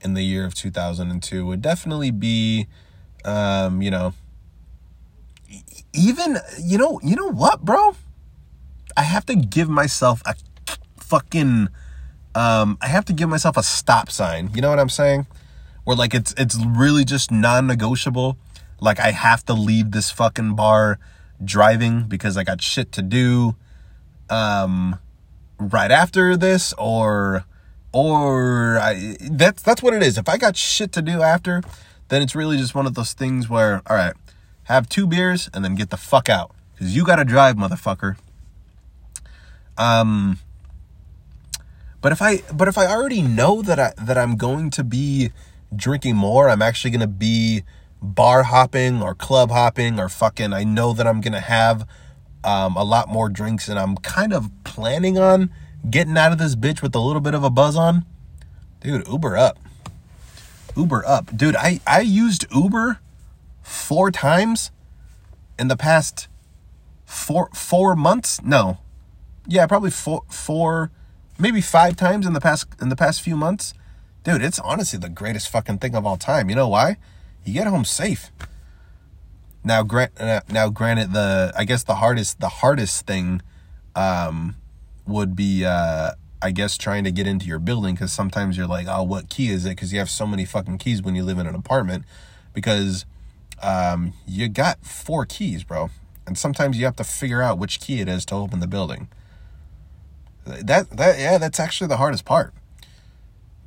[0.00, 2.66] in the year of 2002 would definitely be
[3.24, 4.14] um, you know
[5.92, 7.96] even you know you know what bro?
[8.96, 10.34] I have to give myself a
[10.98, 11.68] fucking
[12.34, 14.50] um, I have to give myself a stop sign.
[14.54, 15.26] You know what I'm saying?
[15.84, 18.36] Where like it's it's really just non-negotiable
[18.80, 20.98] like I have to leave this fucking bar
[21.42, 23.56] driving because I got shit to do
[24.28, 24.98] um
[25.58, 27.44] right after this or
[27.92, 30.18] or I that's that's what it is.
[30.18, 31.62] If I got shit to do after,
[32.08, 34.14] then it's really just one of those things where all right,
[34.64, 38.16] have two beers and then get the fuck out cuz you got to drive, motherfucker.
[39.76, 40.38] Um
[42.00, 45.32] but if I but if I already know that I that I'm going to be
[45.74, 47.62] drinking more, I'm actually going to be
[48.02, 51.86] bar hopping or club hopping or fucking I know that I'm gonna have
[52.42, 55.50] um, a lot more drinks and I'm kind of planning on
[55.88, 58.04] getting out of this bitch with a little bit of a buzz on.
[58.80, 59.58] Dude, Uber up.
[60.76, 61.36] Uber up.
[61.36, 63.00] Dude, I, I used Uber
[63.62, 64.70] four times
[65.58, 66.28] in the past
[67.04, 68.42] four four months.
[68.42, 68.78] No.
[69.46, 70.90] Yeah, probably four four
[71.38, 73.74] maybe five times in the past in the past few months.
[74.22, 76.48] Dude, it's honestly the greatest fucking thing of all time.
[76.50, 76.96] You know why?
[77.44, 78.30] You get home safe.
[79.62, 83.42] Now, grant uh, now, granted, the I guess the hardest the hardest thing
[83.94, 84.56] um,
[85.06, 88.86] would be uh, I guess trying to get into your building because sometimes you're like,
[88.88, 89.70] oh, what key is it?
[89.70, 92.04] Because you have so many fucking keys when you live in an apartment
[92.54, 93.04] because
[93.62, 95.90] um, you got four keys, bro,
[96.26, 99.08] and sometimes you have to figure out which key it is to open the building.
[100.46, 102.54] That that yeah, that's actually the hardest part.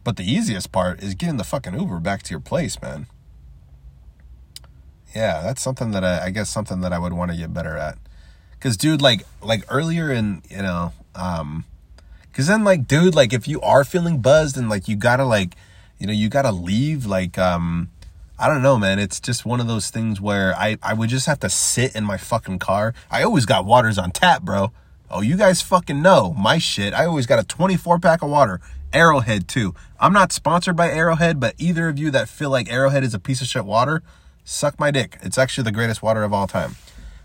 [0.04, 3.08] But the easiest part is getting the fucking Uber back to your place, man.
[5.16, 7.78] Yeah, that's something that I, I guess something that I would want to get better
[7.78, 7.98] at.
[8.60, 11.66] Cause dude, like like earlier in you know, um,
[12.32, 15.56] cause then like dude, like if you are feeling buzzed and like you gotta like,
[16.00, 17.90] you know, you gotta leave, like um,
[18.40, 19.00] I don't know, man.
[19.00, 22.06] It's just one of those things where I I would just have to sit in
[22.06, 22.94] my fucking car.
[23.12, 24.72] I always got waters on tap, bro.
[25.12, 26.94] Oh, you guys fucking know my shit.
[26.94, 28.62] I always got a 24 pack of water.
[28.94, 29.76] Arrowhead too.
[30.00, 33.20] I'm not sponsored by Arrowhead, but either of you that feel like Arrowhead is a
[33.20, 34.04] piece of shit water,
[34.44, 35.18] suck my dick.
[35.22, 36.76] It's actually the greatest water of all time.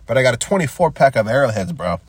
[0.06, 2.00] But I got a 24 pack of Arrowheads, bro.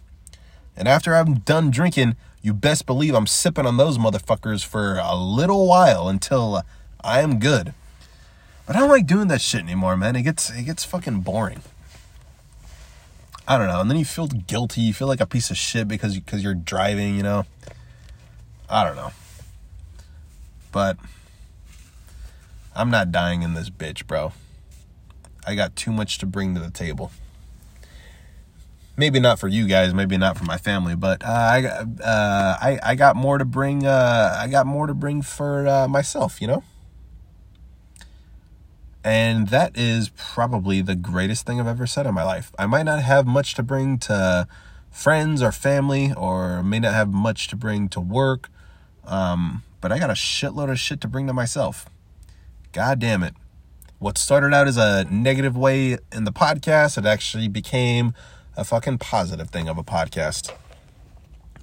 [0.75, 5.15] And after I'm done drinking, you best believe I'm sipping on those motherfuckers for a
[5.15, 6.63] little while until
[7.03, 7.73] I am good.
[8.65, 10.15] But I don't like doing that shit anymore, man.
[10.15, 11.63] It gets it gets fucking boring.
[13.47, 13.81] I don't know.
[13.81, 14.81] And then you feel guilty.
[14.81, 17.17] You feel like a piece of shit because because you're driving.
[17.17, 17.45] You know.
[18.69, 19.11] I don't know.
[20.71, 20.97] But
[22.75, 24.33] I'm not dying in this bitch, bro.
[25.49, 27.11] I got too much to bring to the table.
[28.95, 32.79] Maybe not for you guys, maybe not for my family, but uh, I uh, I
[32.83, 33.83] I got more to bring.
[33.85, 36.63] Uh, I got more to bring for uh, myself, you know.
[39.03, 42.51] And that is probably the greatest thing I've ever said in my life.
[42.59, 44.47] I might not have much to bring to
[44.91, 48.49] friends or family, or may not have much to bring to work,
[49.05, 51.89] um, but I got a shitload of shit to bring to myself.
[52.71, 53.33] God damn it.
[53.99, 58.13] What started out as a negative way in the podcast, it actually became
[58.55, 60.53] a fucking positive thing of a podcast.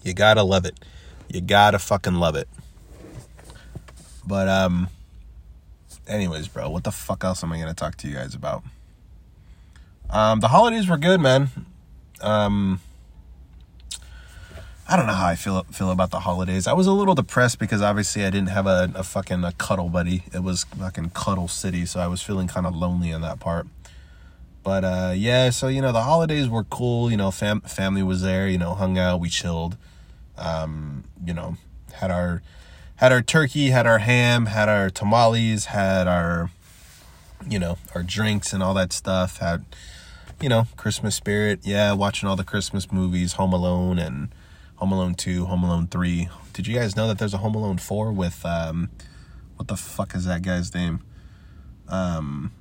[0.03, 0.78] You gotta love it.
[1.28, 2.47] You gotta fucking love it.
[4.26, 4.89] But, um,
[6.07, 8.62] anyways, bro, what the fuck else am I gonna talk to you guys about?
[10.11, 11.49] Um, the holidays were good, man.
[12.20, 12.80] Um,
[14.89, 16.68] I don't know how I feel feel about the holidays.
[16.68, 19.89] I was a little depressed because obviously I didn't have a, a fucking a cuddle
[19.89, 20.22] buddy.
[20.32, 23.66] It was fucking cuddle city, so I was feeling kind of lonely in that part.
[24.62, 27.11] But uh, yeah, so you know the holidays were cool.
[27.11, 28.47] You know, fam- family was there.
[28.47, 29.76] You know, hung out, we chilled.
[30.39, 31.57] Um, you know,
[31.95, 32.43] had our
[32.97, 36.51] had our turkey, had our ham, had our tamales, had our
[37.49, 39.39] you know our drinks and all that stuff.
[39.39, 39.64] Had
[40.41, 41.61] you know Christmas spirit.
[41.64, 44.28] Yeah, watching all the Christmas movies, Home Alone and
[44.77, 46.29] Home Alone 2, Home Alone 3.
[46.53, 48.91] Did you guys know that there's a Home Alone 4 with um
[49.57, 51.03] what the fuck is that guy's name?
[51.89, 52.53] Um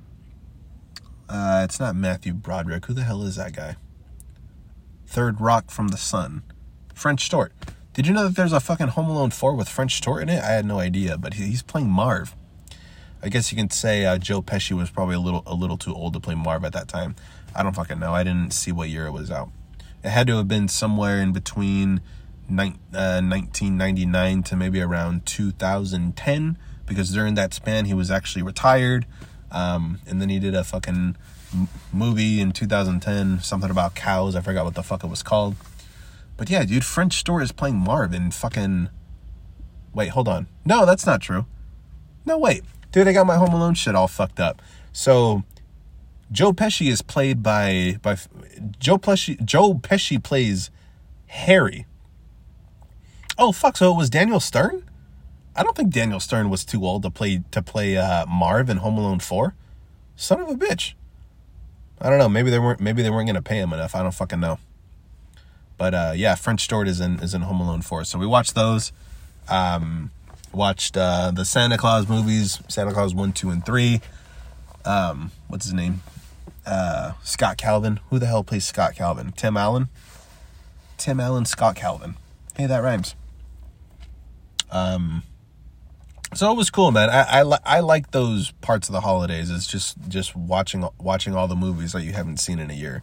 [1.28, 2.86] uh it's not Matthew Broderick.
[2.86, 3.76] Who the hell is that guy?
[5.06, 6.42] Third Rock from the Sun.
[6.94, 7.52] French Stewart.
[7.92, 10.42] Did you know that there's a fucking Home Alone 4 with French Stewart in it?
[10.42, 12.34] I had no idea, but he's playing Marv.
[13.22, 15.94] I guess you can say uh, Joe Pesci was probably a little a little too
[15.94, 17.16] old to play Marv at that time.
[17.54, 18.12] I don't fucking know.
[18.12, 19.50] I didn't see what year it was out.
[20.06, 22.00] It had to have been somewhere in between
[22.48, 22.70] uh,
[23.20, 29.04] 1999 to maybe around 2010 because during that span he was actually retired.
[29.50, 31.16] Um, and then he did a fucking
[31.52, 34.36] m- movie in 2010, something about cows.
[34.36, 35.56] I forgot what the fuck it was called.
[36.36, 38.90] But yeah, dude, French Stewart is playing Marv in fucking.
[39.92, 40.46] Wait, hold on.
[40.64, 41.46] No, that's not true.
[42.24, 42.62] No, wait.
[42.92, 44.62] Dude, I got my Home Alone shit all fucked up.
[44.92, 45.42] So
[46.32, 48.16] Joe Pesci is played by by
[48.78, 49.42] Joe Pesci.
[49.44, 50.70] Joe Pesci plays
[51.26, 51.86] Harry.
[53.38, 53.76] Oh fuck!
[53.76, 54.84] So it was Daniel Stern.
[55.54, 58.78] I don't think Daniel Stern was too old to play to play uh, Marv in
[58.78, 59.54] Home Alone Four.
[60.16, 60.94] Son of a bitch.
[62.00, 62.28] I don't know.
[62.28, 62.80] Maybe they weren't.
[62.80, 63.94] Maybe they weren't gonna pay him enough.
[63.94, 64.58] I don't fucking know.
[65.78, 68.04] But uh, yeah, French Stewart is in is in Home Alone Four.
[68.04, 68.92] So we watched those.
[69.48, 70.10] Um,
[70.52, 74.00] watched uh, the Santa Claus movies, Santa Claus one, two, and three.
[74.86, 76.02] Um, what's his name?
[76.66, 78.00] uh, Scott Calvin.
[78.10, 79.32] Who the hell plays Scott Calvin?
[79.32, 79.88] Tim Allen.
[80.98, 82.16] Tim Allen, Scott Calvin.
[82.56, 83.14] Hey, that rhymes.
[84.70, 85.22] Um,
[86.34, 87.08] so it was cool, man.
[87.08, 89.50] I I, I like those parts of the holidays.
[89.50, 93.02] It's just just watching watching all the movies that you haven't seen in a year.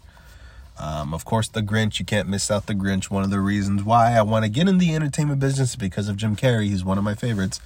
[0.78, 2.00] Um, of course, The Grinch.
[2.00, 3.12] You can't miss out The Grinch.
[3.12, 6.18] One of the reasons why I want to get in the entertainment business because of
[6.18, 6.66] Jim Carrey.
[6.66, 7.62] He's one of my favorites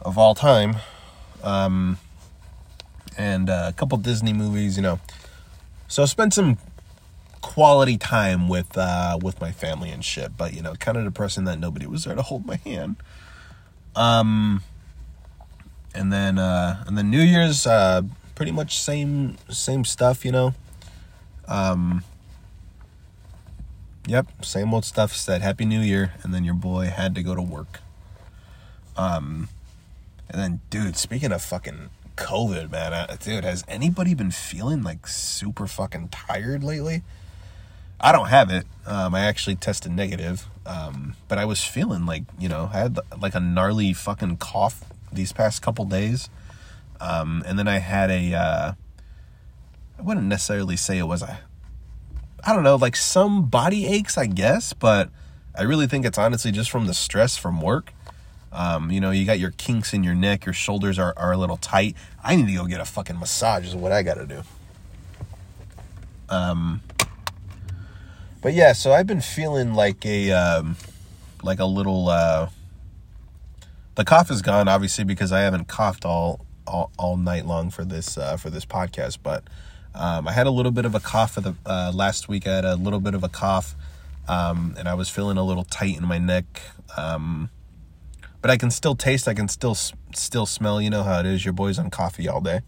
[0.00, 0.76] of all time.
[1.42, 1.98] Um,
[3.16, 5.00] and uh, a couple Disney movies, you know.
[5.88, 6.58] So spent some
[7.40, 11.44] quality time with uh, with my family and shit, but you know, kind of depressing
[11.44, 12.96] that nobody was there to hold my hand.
[13.94, 14.62] Um,
[15.94, 18.02] and then uh, and then New Year's, uh,
[18.34, 20.54] pretty much same same stuff, you know.
[21.46, 22.02] Um,
[24.06, 25.14] yep, same old stuff.
[25.14, 27.80] Said Happy New Year, and then your boy had to go to work.
[28.96, 29.48] Um,
[30.28, 35.06] and then, dude, speaking of fucking COVID, man, uh, dude, has anybody been feeling like
[35.06, 37.02] super fucking tired lately?
[38.00, 38.66] I don't have it.
[38.86, 42.98] Um, I actually tested negative, um, but I was feeling like you know I had
[43.20, 46.28] like a gnarly fucking cough these past couple days,
[47.00, 48.34] um, and then I had a.
[48.34, 48.72] Uh,
[49.98, 51.40] I wouldn't necessarily say it was a.
[52.46, 55.08] I don't know, like some body aches, I guess, but
[55.56, 57.92] I really think it's honestly just from the stress from work.
[58.54, 61.36] Um, you know, you got your kinks in your neck, your shoulders are, are a
[61.36, 61.96] little tight.
[62.22, 64.42] I need to go get a fucking massage, is what I gotta do.
[66.28, 66.80] Um,
[68.40, 70.76] but yeah, so I've been feeling like a um,
[71.42, 72.08] like a little.
[72.08, 72.48] Uh,
[73.94, 77.84] the cough is gone, obviously, because I haven't coughed all all, all night long for
[77.84, 79.18] this uh, for this podcast.
[79.22, 79.44] But
[79.94, 82.46] um, I had a little bit of a cough the uh, last week.
[82.46, 83.74] I had a little bit of a cough,
[84.28, 86.44] um, and I was feeling a little tight in my neck.
[86.96, 87.50] Um,
[88.44, 89.26] but I can still taste.
[89.26, 90.78] I can still still smell.
[90.78, 91.46] You know how it is.
[91.46, 92.60] Your boy's on coffee all day.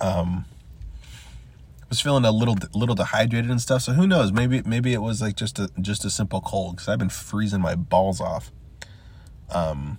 [0.00, 0.44] Um,
[1.88, 3.82] was feeling a little little dehydrated and stuff.
[3.82, 4.30] So who knows?
[4.30, 7.60] Maybe maybe it was like just a just a simple cold because I've been freezing
[7.60, 8.52] my balls off.
[9.50, 9.98] Um,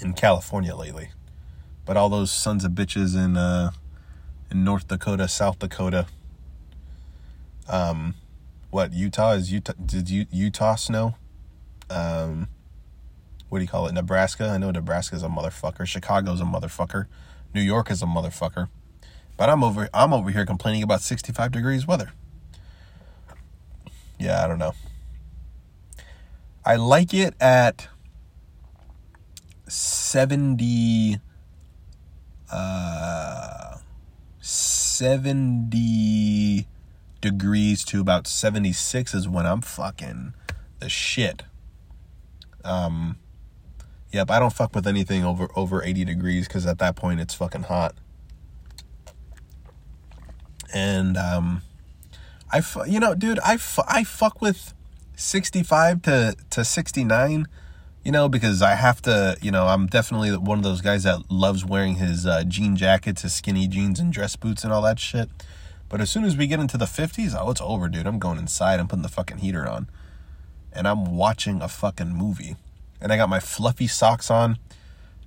[0.00, 1.10] in California lately,
[1.84, 3.72] but all those sons of bitches in uh,
[4.52, 6.06] in North Dakota, South Dakota.
[7.68, 8.14] Um,
[8.70, 9.72] what Utah is Utah?
[9.84, 11.16] Did you Utah snow?
[11.92, 12.48] Um,
[13.48, 13.92] what do you call it?
[13.92, 14.48] Nebraska.
[14.48, 15.86] I know Nebraska's a motherfucker.
[15.86, 17.06] Chicago's a motherfucker.
[17.54, 18.68] New York is a motherfucker.
[19.36, 22.12] But I'm over I'm over here complaining about 65 degrees weather.
[24.18, 24.74] Yeah, I don't know.
[26.64, 27.88] I like it at
[29.68, 31.18] 70
[32.50, 33.76] uh
[34.40, 36.66] 70
[37.20, 40.34] degrees to about 76 is when I'm fucking
[40.80, 41.42] the shit.
[42.64, 43.18] Um
[44.12, 47.34] Yep, I don't fuck with anything over over 80 degrees cuz at that point it's
[47.34, 47.94] fucking hot
[50.72, 51.62] and um,
[52.50, 53.58] I you know, dude, I
[53.88, 54.74] I fuck with
[55.16, 57.46] 65 to to 69
[58.04, 61.30] you know, because I have to, you know, I'm definitely one of those guys that
[61.30, 64.98] loves wearing his uh, jean jackets, his skinny jeans, and dress boots and all that
[64.98, 65.30] shit.
[65.88, 68.08] But as soon as we get into the 50s, oh, it's over, dude.
[68.08, 68.80] I'm going inside.
[68.80, 69.88] I'm putting the fucking heater on.
[70.74, 72.56] And I'm watching a fucking movie.
[73.00, 74.58] And I got my fluffy socks on.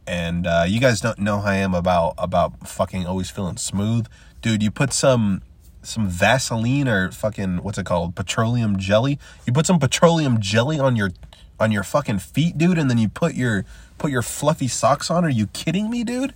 [0.07, 4.07] And uh, you guys don't know how I am about about fucking always feeling smooth
[4.45, 5.41] dude, you put some
[5.81, 8.15] some Vaseline or fucking what's it called?
[8.15, 9.17] Petroleum jelly.
[9.47, 11.09] You put some petroleum jelly on your
[11.59, 13.65] on your fucking feet, dude, and then you put your
[13.97, 15.25] put your fluffy socks on.
[15.25, 16.35] Are you kidding me, dude?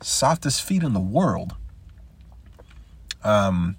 [0.00, 1.54] Softest feet in the world.
[3.22, 3.76] Um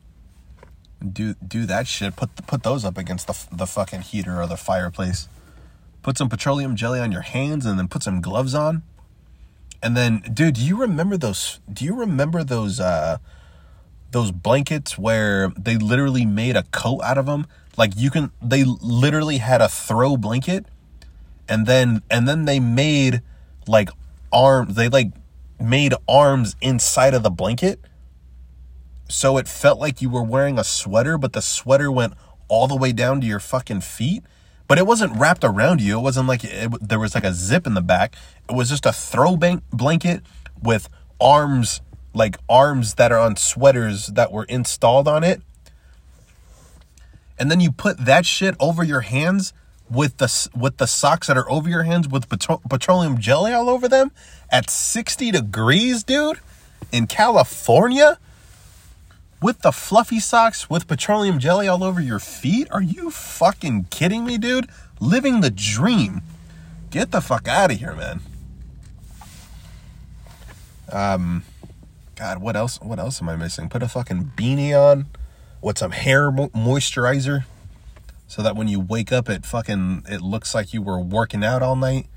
[0.99, 2.15] do do that shit.
[2.15, 5.27] Put put those up against the the fucking heater or the fireplace.
[6.01, 8.83] Put some petroleum jelly on your hands and then put some gloves on.
[9.83, 11.59] And then, dude, do you remember those?
[11.71, 12.79] Do you remember those?
[12.79, 13.17] uh
[14.11, 17.45] those blankets where they literally made a coat out of them
[17.77, 20.65] like you can they literally had a throw blanket
[21.47, 23.21] and then and then they made
[23.67, 23.89] like
[24.31, 25.11] arm they like
[25.59, 27.79] made arms inside of the blanket
[29.09, 32.13] so it felt like you were wearing a sweater but the sweater went
[32.47, 34.23] all the way down to your fucking feet
[34.67, 35.97] but it wasn't wrapped around you.
[35.97, 38.15] It wasn't like it, there was like a zip in the back.
[38.49, 40.23] It was just a throw bank blanket
[40.61, 40.89] with
[41.21, 41.81] arms,
[42.13, 45.41] like arms that are on sweaters that were installed on it.
[47.39, 49.53] And then you put that shit over your hands
[49.89, 53.69] with the with the socks that are over your hands with petro- petroleum jelly all
[53.69, 54.11] over them
[54.49, 56.39] at 60 degrees, dude,
[56.91, 58.19] in California
[59.41, 62.67] with the fluffy socks with petroleum jelly all over your feet?
[62.71, 64.67] Are you fucking kidding me, dude?
[64.99, 66.21] Living the dream.
[66.89, 68.21] Get the fuck out of here, man.
[70.91, 71.43] Um,
[72.15, 72.79] God, what else?
[72.81, 73.69] What else am I missing?
[73.69, 75.07] Put a fucking beanie on
[75.61, 77.43] with some hair mo- moisturizer,
[78.27, 81.61] so that when you wake up, it fucking it looks like you were working out
[81.61, 82.07] all night.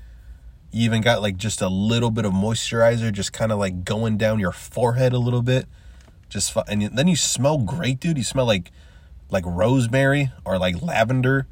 [0.71, 4.17] You even got like just a little bit of moisturizer, just kind of like going
[4.17, 5.67] down your forehead a little bit
[6.31, 8.17] just and then you smell great, dude.
[8.17, 8.71] You smell like
[9.29, 11.45] like rosemary or like lavender,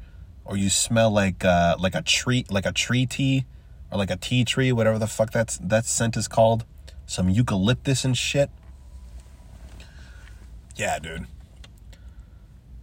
[0.44, 3.44] or you smell like uh, like a tree like a tree tea
[3.92, 6.64] or like a tea tree, whatever the fuck that's that scent is called.
[7.06, 8.50] Some eucalyptus and shit.
[10.76, 11.26] Yeah, dude.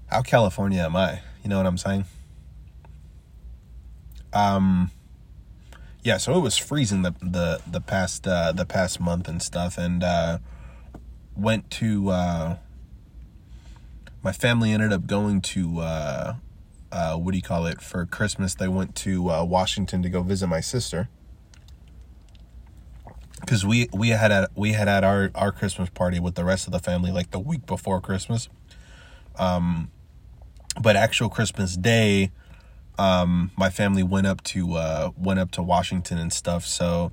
[0.07, 1.21] How California am I?
[1.43, 2.05] You know what I'm saying?
[4.33, 4.91] Um
[6.03, 9.79] yeah, so it was freezing the the the past uh the past month and stuff
[9.79, 10.37] and uh
[11.37, 12.57] went to uh,
[14.23, 16.35] my family ended up going to uh,
[16.91, 18.55] uh, what do you call it for Christmas?
[18.55, 21.09] They went to uh, Washington to go visit my sister
[23.41, 26.67] because we we had a, we had had our our Christmas party with the rest
[26.67, 28.49] of the family like the week before Christmas.
[29.37, 29.91] Um,
[30.81, 32.31] but actual Christmas Day,
[32.97, 36.65] um, my family went up to uh, went up to Washington and stuff.
[36.65, 37.11] So,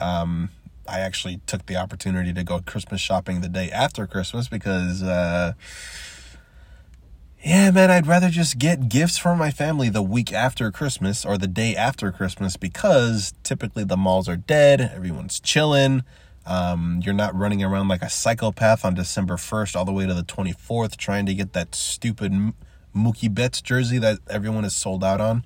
[0.00, 0.50] um,
[0.88, 5.52] I actually took the opportunity to go Christmas shopping the day after Christmas because, uh,
[7.44, 11.36] yeah, man, I'd rather just get gifts from my family the week after Christmas or
[11.36, 16.04] the day after Christmas because typically the malls are dead, everyone's chilling.
[16.46, 20.14] Um, you're not running around like a psychopath on December 1st all the way to
[20.14, 22.32] the 24th trying to get that stupid
[22.96, 25.44] Mookie Betts jersey that everyone is sold out on.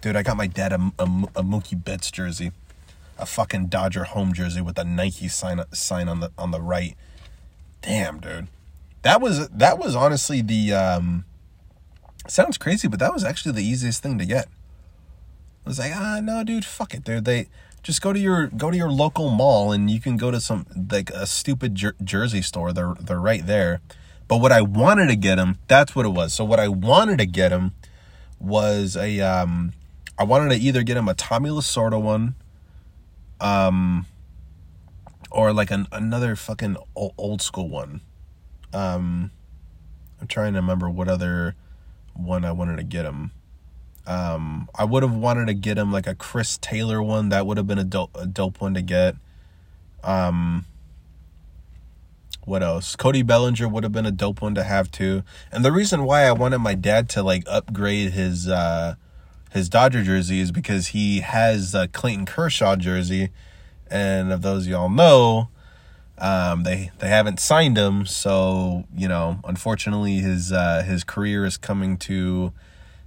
[0.00, 2.50] Dude, I got my dad a, a, a Mookie Betts jersey
[3.18, 6.96] a fucking Dodger home jersey with a Nike sign sign on the on the right.
[7.82, 8.48] Damn, dude.
[9.02, 11.24] That was that was honestly the um
[12.28, 14.46] sounds crazy, but that was actually the easiest thing to get.
[15.64, 17.24] I was like, ah, no, dude, fuck it, dude.
[17.24, 17.48] They
[17.82, 20.66] just go to your go to your local mall and you can go to some
[20.90, 22.72] like a stupid jer- jersey store.
[22.72, 23.80] They're they're right there.
[24.28, 26.32] But what I wanted to get him, that's what it was.
[26.32, 27.72] So what I wanted to get him
[28.38, 29.72] was a um
[30.18, 32.34] I wanted to either get him a Tommy Lasorda one
[33.42, 34.06] um,
[35.30, 38.00] or like an another fucking old school one.
[38.72, 39.32] Um,
[40.20, 41.56] I'm trying to remember what other
[42.14, 43.32] one I wanted to get him.
[44.06, 47.28] Um, I would have wanted to get him like a Chris Taylor one.
[47.28, 49.16] That would have been a dope, a dope one to get.
[50.02, 50.64] Um,
[52.44, 52.96] what else?
[52.96, 55.22] Cody Bellinger would have been a dope one to have too.
[55.50, 58.94] And the reason why I wanted my dad to like upgrade his uh
[59.52, 63.30] his Dodger jersey is because he has a Clayton Kershaw jersey,
[63.90, 65.48] and of those y'all know,
[66.18, 71.56] um, they they haven't signed him, so you know, unfortunately, his uh, his career is
[71.56, 72.52] coming to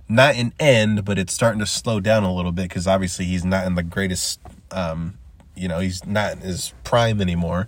[0.08, 3.44] not an end, but it's starting to slow down a little bit because obviously he's
[3.44, 4.40] not in the greatest,
[4.72, 5.18] um,
[5.56, 7.68] you know, he's not in his prime anymore.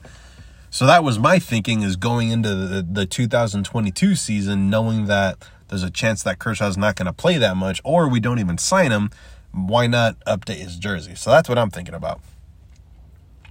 [0.69, 5.37] So that was my thinking is going into the, the 2022 season, knowing that
[5.67, 8.57] there's a chance that Kershaw's not going to play that much, or we don't even
[8.57, 9.11] sign him.
[9.51, 11.15] Why not update his jersey?
[11.15, 12.21] So that's what I'm thinking about.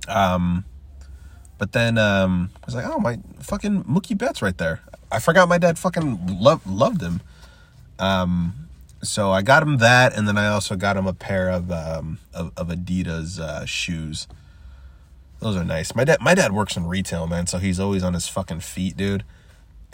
[0.09, 0.65] Um,
[1.59, 4.81] but then um, I was like, oh my fucking Mookie Betts right there.
[5.11, 7.21] I forgot my dad fucking loved loved him.
[7.99, 8.69] Um,
[9.03, 12.19] so I got him that, and then I also got him a pair of um,
[12.33, 14.27] of, of Adidas uh, shoes.
[15.41, 15.95] Those are nice.
[15.95, 18.97] My dad my dad works in retail, man, so he's always on his fucking feet,
[18.97, 19.25] dude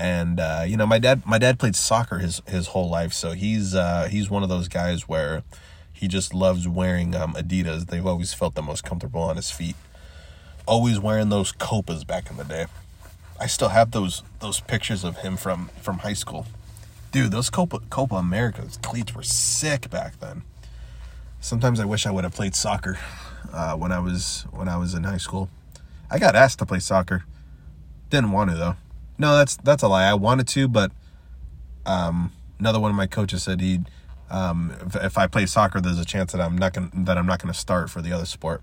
[0.02, 3.12] and uh, you know my dad my dad played soccer his his whole life.
[3.12, 5.44] So he's uh, he's one of those guys where
[5.92, 7.86] he just loves wearing um, adidas.
[7.86, 9.76] They've always felt the most comfortable on his feet.
[10.66, 12.66] Always wearing those copas back in the day.
[13.38, 16.46] I still have those those pictures of him from from high school.
[17.12, 20.42] Dude those copa copa americas cleats were sick back then.
[21.38, 22.98] Sometimes i wish i would have played soccer
[23.52, 25.48] uh, when i was when i was in high school.
[26.10, 27.24] I got asked to play soccer.
[28.10, 28.76] Didn't want to though
[29.18, 30.04] no, that's that's a lie.
[30.04, 30.92] I wanted to, but
[31.86, 33.80] um, another one of my coaches said he,
[34.30, 37.26] um, if, if, I play soccer, there's a chance that I'm not gonna that I'm
[37.26, 38.62] not gonna start for the other sport.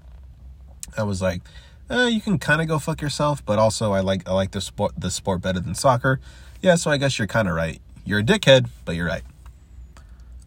[0.98, 1.42] I was like,
[1.90, 4.62] eh, you can kind of go fuck yourself, but also I like I like the
[4.62, 6.20] sport the sport better than soccer.
[6.62, 7.82] Yeah, so I guess you're kind of right.
[8.06, 9.24] You're a dickhead, but you're right.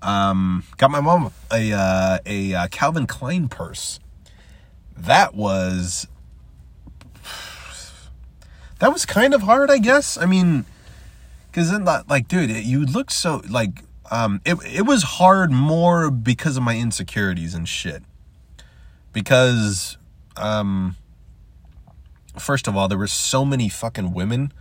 [0.03, 4.01] Um, got my mom a uh, a uh, Calvin Klein purse.
[4.97, 6.09] That was
[8.83, 10.19] that was kind of hard, I guess.
[10.19, 10.65] I mean,
[11.47, 14.57] because then, like, dude, it, you look so like um, it.
[14.67, 18.03] It was hard more because of my insecurities and shit.
[19.13, 19.99] Because,
[20.37, 20.97] um,
[22.37, 24.53] first of all, there were so many fucking women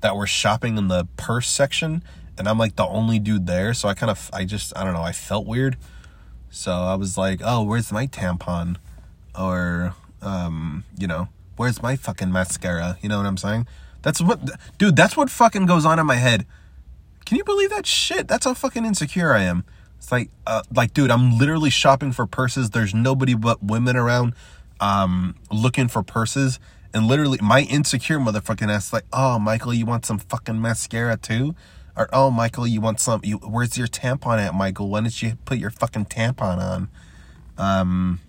[0.00, 2.02] that were shopping in the purse section,
[2.38, 3.74] and I'm like the only dude there.
[3.74, 5.76] So I kind of, I just, I don't know, I felt weird.
[6.48, 8.76] So I was like, oh, where's my tampon?
[9.38, 12.98] Or, um, you know, Where's my fucking mascara?
[13.02, 13.66] You know what I'm saying?
[14.02, 14.40] That's what,
[14.78, 16.46] dude, that's what fucking goes on in my head.
[17.24, 18.28] Can you believe that shit?
[18.28, 19.64] That's how fucking insecure I am.
[19.98, 22.70] It's like, uh, like, dude, I'm literally shopping for purses.
[22.70, 24.34] There's nobody but women around,
[24.78, 26.60] um, looking for purses.
[26.94, 31.56] And literally, my insecure motherfucking ass, like, oh, Michael, you want some fucking mascara too?
[31.96, 34.88] Or, oh, Michael, you want some, you, where's your tampon at, Michael?
[34.88, 36.88] Why didn't you put your fucking tampon on?
[37.58, 38.20] Um,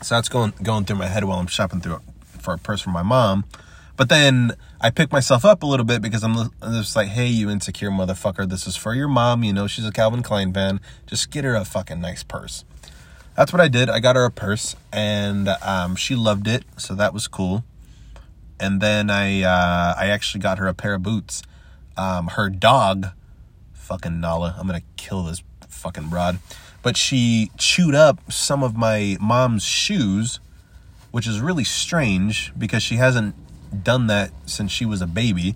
[0.00, 2.00] so that's going, going through my head while I'm shopping through
[2.42, 3.44] for a purse for my mom.
[3.96, 7.50] But then I pick myself up a little bit because I'm just like, hey, you
[7.50, 9.44] insecure motherfucker, this is for your mom.
[9.44, 10.80] You know, she's a Calvin Klein fan.
[11.06, 12.64] Just get her a fucking nice purse.
[13.36, 13.88] That's what I did.
[13.90, 16.64] I got her a purse and um, she loved it.
[16.78, 17.64] So that was cool.
[18.62, 21.42] and then I uh, I actually got her a pair of boots.
[21.96, 23.08] Um, her dog,
[23.72, 26.38] fucking Nala, I'm gonna kill this fucking broad,
[26.82, 30.38] but she chewed up some of my mom's shoes,
[31.12, 33.36] which is really strange because she hasn't
[33.84, 35.54] done that since she was a baby.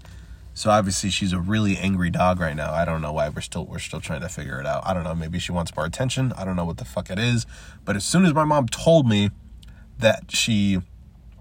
[0.55, 2.73] So obviously she's a really angry dog right now.
[2.73, 4.87] I don't know why we're still we're still trying to figure it out.
[4.87, 5.15] I don't know.
[5.15, 6.33] Maybe she wants more attention.
[6.37, 7.47] I don't know what the fuck it is.
[7.85, 9.31] But as soon as my mom told me
[9.99, 10.81] that she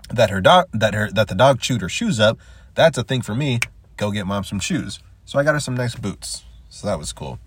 [0.09, 2.39] that her dog that her that the dog chewed her shoes up,
[2.73, 3.59] that's a thing for me.
[3.95, 4.99] Go get mom some shoes.
[5.23, 6.43] So I got her some nice boots.
[6.69, 7.39] So that was cool.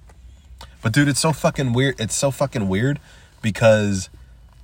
[0.81, 2.01] But dude, it's so fucking weird.
[2.01, 2.99] It's so fucking weird
[3.43, 4.09] because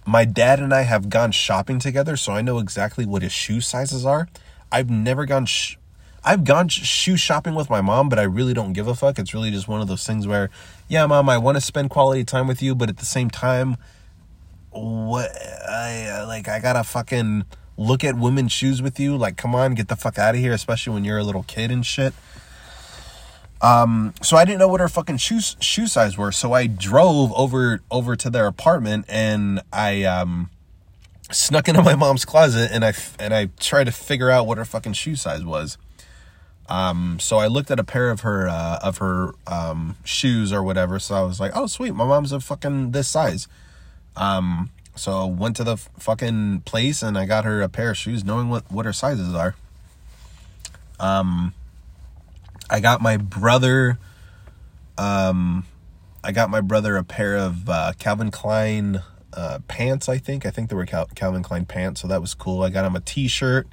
[0.07, 3.61] my dad and I have gone shopping together, so I know exactly what his shoe
[3.61, 4.29] sizes are.
[4.71, 5.77] I've never gone sh-
[6.25, 9.19] I've gone sh- shoe shopping with my mom, but I really don't give a fuck.
[9.19, 10.51] It's really just one of those things where,
[10.89, 13.77] yeah, mom, I want to spend quality time with you, but at the same time,
[14.71, 15.31] what
[15.69, 17.45] I like I gotta fucking
[17.77, 19.17] look at women's shoes with you.
[19.17, 21.71] Like, come on, get the fuck out of here, especially when you're a little kid
[21.71, 22.15] and shit.
[23.65, 26.33] Um, so I didn't know what her fucking shoe shoe size were.
[26.33, 30.51] So I drove over over to their apartment and I um
[31.31, 34.67] snuck into my mom's closet and I and I tried to figure out what her
[34.67, 35.79] fucking shoe size was.
[36.69, 40.63] Um, so I looked at a pair of her uh, of her um, shoes or
[40.63, 40.99] whatever.
[40.99, 43.49] So I was like, oh sweet, my mom's a fucking this size.
[44.15, 47.97] Um, so I went to the fucking place and I got her a pair of
[47.97, 49.55] shoes, knowing what what her sizes are.
[51.01, 51.55] Um,
[52.71, 53.99] I got my brother.
[54.97, 55.67] Um,
[56.23, 59.03] I got my brother a pair of uh, Calvin Klein
[59.33, 60.09] uh, pants.
[60.09, 62.63] I think I think they were Cal- Calvin Klein pants, so that was cool.
[62.63, 63.69] I got him a T-shirt,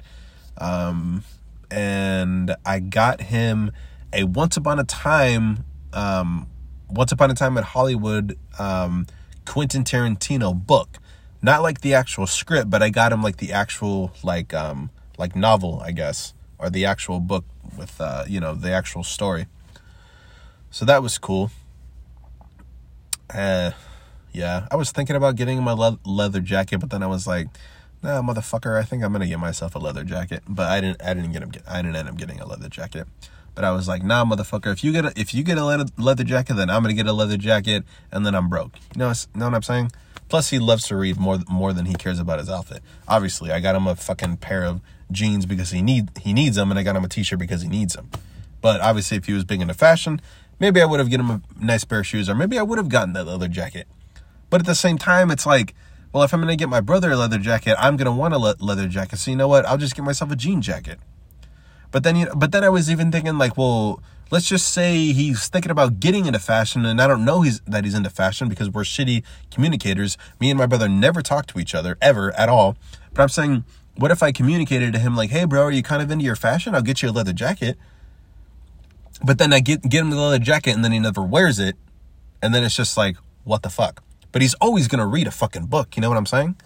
[0.58, 1.24] um,
[1.70, 3.72] and I got him
[4.12, 6.48] a Once Upon a Time, um,
[6.90, 9.06] Once Upon a Time at Hollywood, um,
[9.46, 10.98] Quentin Tarantino book.
[11.40, 15.34] Not like the actual script, but I got him like the actual like um like
[15.34, 17.44] novel, I guess, or the actual book
[17.76, 19.46] with uh, you know the actual story.
[20.70, 21.50] So that was cool.
[23.28, 23.72] Uh,
[24.32, 27.48] yeah, I was thinking about getting a le- leather jacket, but then I was like,
[28.02, 31.02] "Nah, motherfucker, I think I'm gonna get myself a leather jacket." But I didn't.
[31.02, 31.52] I didn't get him.
[31.68, 33.06] I didn't end up getting a leather jacket.
[33.54, 35.86] But I was like, "Nah, motherfucker, if you get a, if you get a leather,
[35.98, 39.12] leather jacket, then I'm gonna get a leather jacket, and then I'm broke." You know,
[39.34, 39.92] know what I'm saying?
[40.28, 42.82] Plus, he loves to read more more than he cares about his outfit.
[43.06, 46.70] Obviously, I got him a fucking pair of jeans because he need he needs them,
[46.70, 48.10] and I got him a t-shirt because he needs them.
[48.60, 50.20] But obviously, if he was big into fashion,
[50.60, 52.78] maybe I would have given him a nice pair of shoes, or maybe I would
[52.78, 53.88] have gotten that leather jacket.
[54.50, 55.74] But at the same time, it's like,
[56.12, 58.56] well, if I'm gonna get my brother a leather jacket, I'm gonna want a le-
[58.60, 59.18] leather jacket.
[59.18, 59.66] So you know what?
[59.66, 60.98] I'll just get myself a jean jacket.
[61.90, 65.12] But then, you know, but then I was even thinking like, well, let's just say
[65.12, 68.48] he's thinking about getting into fashion, and I don't know he's that he's into fashion
[68.48, 70.16] because we're shitty communicators.
[70.40, 72.76] Me and my brother never talk to each other ever at all.
[73.12, 73.64] But I'm saying,
[73.96, 76.36] what if I communicated to him like, hey, bro, are you kind of into your
[76.36, 76.74] fashion?
[76.74, 77.76] I'll get you a leather jacket.
[79.24, 81.76] But then I get get him the leather jacket, and then he never wears it,
[82.42, 84.02] and then it's just like, what the fuck?
[84.32, 85.96] But he's always gonna read a fucking book.
[85.96, 86.56] You know what I'm saying?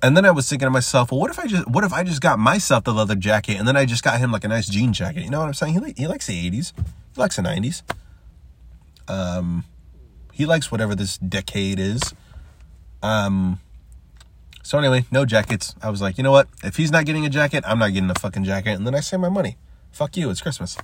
[0.00, 2.04] And then I was thinking to myself, well, what if I just what if I
[2.04, 4.68] just got myself the leather jacket and then I just got him like a nice
[4.68, 5.24] jean jacket?
[5.24, 5.82] You know what I'm saying?
[5.82, 6.72] He he likes the 80s,
[7.14, 7.82] he likes the 90s.
[9.08, 9.64] Um,
[10.32, 12.14] he likes whatever this decade is.
[13.02, 13.60] Um.
[14.62, 15.74] So anyway, no jackets.
[15.82, 16.48] I was like, you know what?
[16.62, 19.00] If he's not getting a jacket, I'm not getting a fucking jacket, and then I
[19.00, 19.56] save my money.
[19.90, 20.30] Fuck you.
[20.30, 20.76] It's Christmas.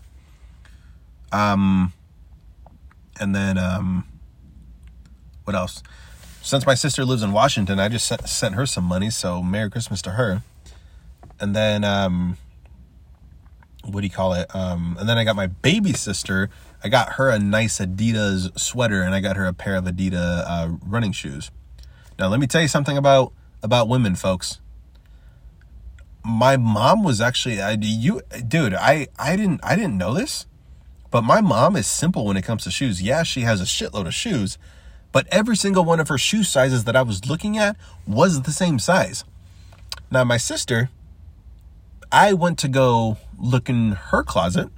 [1.33, 1.93] Um.
[3.21, 4.07] And then um.
[5.45, 5.83] What else?
[6.45, 9.09] since my sister lives in Washington, I just sent, sent her some money.
[9.09, 10.43] So Merry Christmas to her.
[11.41, 12.37] And then, um,
[13.83, 14.55] what do you call it?
[14.55, 16.51] Um, and then I got my baby sister.
[16.83, 20.45] I got her a nice Adidas sweater, and I got her a pair of Adidas
[20.47, 21.51] uh, running shoes.
[22.19, 23.33] Now, let me tell you something about
[23.65, 24.61] about women, folks.
[26.23, 28.75] My mom was actually I, you, dude.
[28.75, 30.47] I I didn't I didn't know this,
[31.11, 33.03] but my mom is simple when it comes to shoes.
[33.03, 34.59] Yeah, she has a shitload of shoes,
[35.13, 38.53] but every single one of her shoe sizes that I was looking at was the
[38.53, 39.25] same size.
[40.11, 40.91] Now, my sister,
[42.13, 44.69] I went to go look in her closet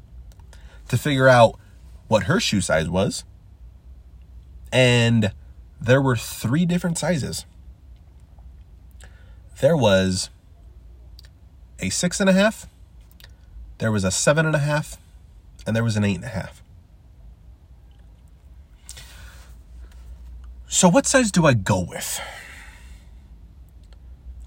[0.88, 1.58] to figure out
[2.08, 3.24] what her shoe size was.
[4.72, 5.32] And
[5.80, 7.44] there were three different sizes.
[9.60, 10.30] There was
[11.78, 12.66] a six and a half,
[13.78, 14.98] there was a seven and a half,
[15.66, 16.62] and there was an eight and a half.
[20.68, 22.20] So, what size do I go with?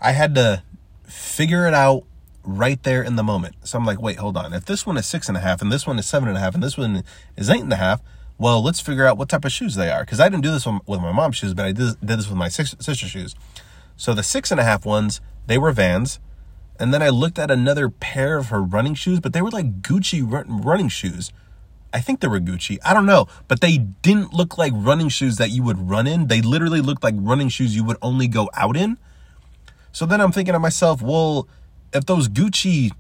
[0.02, 0.64] I had to
[1.06, 2.04] figure it out
[2.44, 3.56] right there in the moment.
[3.64, 4.54] So I'm like, wait, hold on.
[4.54, 6.42] If this one is six and a half, and this one is seven and a
[6.42, 7.04] half, and this one
[7.36, 8.02] is eight and a half,
[8.38, 10.02] well, let's figure out what type of shoes they are.
[10.02, 12.48] Because I didn't do this with my mom's shoes, but I did, this with my
[12.48, 13.36] sister's shoes.
[14.00, 16.22] So the six and a half ones, they were Vans,
[16.80, 19.82] And then I looked at another pair of her running shoes, but they were like
[19.82, 21.34] Gucci run- running shoes.
[21.92, 22.78] I think they were Gucci.
[22.86, 26.28] I don't know, but they didn't look like running shoes that you would run in.
[26.28, 28.98] They literally looked like running shoes you would only go out in.
[29.92, 31.50] So then I'm thinking to myself, well,
[31.92, 32.92] if those Gucci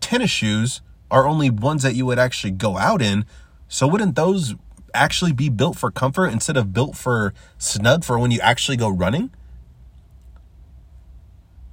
[0.00, 0.82] tennis shoes
[1.12, 3.24] are only ones that you would actually go out in,
[3.68, 4.56] so wouldn't those
[4.94, 8.88] actually be built for comfort instead of built for snug for when you actually go
[8.88, 9.30] running?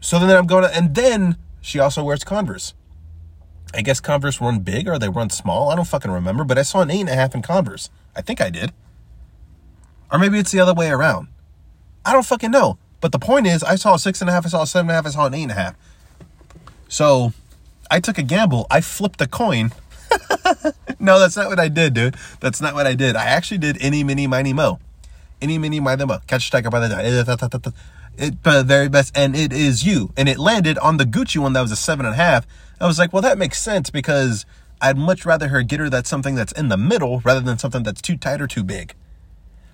[0.08, 2.74] So then I'm going to, and then she also wears Converse.
[3.74, 5.70] I guess Converse run big or they run small.
[5.70, 7.89] I don't fucking remember, but I saw an eight and a half in Converse.
[8.16, 8.72] I think I did.
[10.10, 11.28] Or maybe it's the other way around.
[12.05, 12.78] I don't fucking know.
[13.01, 14.86] But the point is, I saw a six and a half, I saw a seven
[14.86, 15.76] and a half, I saw an eight and a half.
[16.88, 17.34] So
[17.91, 18.66] I took a gamble.
[18.72, 19.74] I flipped a coin.
[21.01, 22.16] no, that's not what I did, dude.
[22.39, 23.18] That's not what I did.
[23.18, 24.80] I actually did any, mini, miny, mo.
[25.41, 26.20] Any, mini, miny, mo.
[26.28, 27.74] Catch a tiger by the
[28.18, 30.11] It, the very best, and it is you.
[30.18, 32.47] And it landed on the Gucci one that was a seven and a half.
[32.82, 34.45] I was like, well, that makes sense because
[34.82, 37.84] I'd much rather her get her that something that's in the middle rather than something
[37.84, 38.93] that's too tight or too big.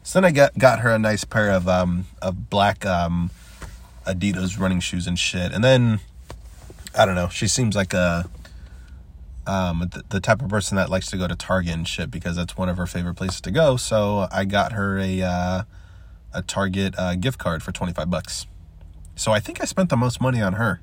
[0.04, 3.32] So then I got got her a nice pair of um of black um
[4.06, 5.54] Adidas running shoes and shit.
[5.54, 6.00] And then
[6.98, 8.30] I don't know, she seems like a
[9.48, 12.36] um the, the type of person that likes to go to Target and shit because
[12.36, 13.78] that's one of her favorite places to go.
[13.78, 15.64] So I got her a uh
[16.34, 18.48] a Target uh, gift card for 25 bucks.
[19.16, 20.82] So I think I spent the most money on her.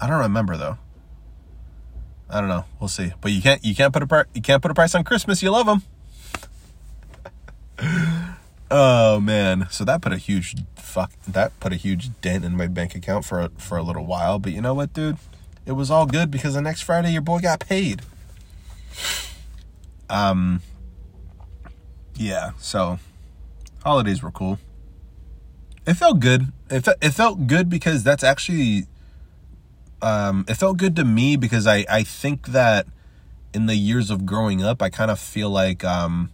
[0.00, 0.78] I don't remember though.
[2.28, 2.64] I don't know.
[2.78, 3.12] We'll see.
[3.20, 5.42] But you can't you can't put a pri- you can't put a price on Christmas.
[5.42, 5.82] You love them.
[8.70, 9.66] oh man.
[9.70, 13.24] So that put a huge fuck that put a huge dent in my bank account
[13.24, 15.18] for a, for a little while, but you know what, dude?
[15.64, 18.02] It was all good because the next Friday your boy got paid.
[20.08, 20.62] Um
[22.16, 22.98] yeah, so
[23.82, 24.58] holidays were cool.
[25.86, 26.52] It felt good.
[26.70, 28.86] It, fe- it felt good because that's actually
[30.02, 32.86] um, it felt good to me because I, I think that
[33.52, 36.30] in the years of growing up, I kind of feel like, um,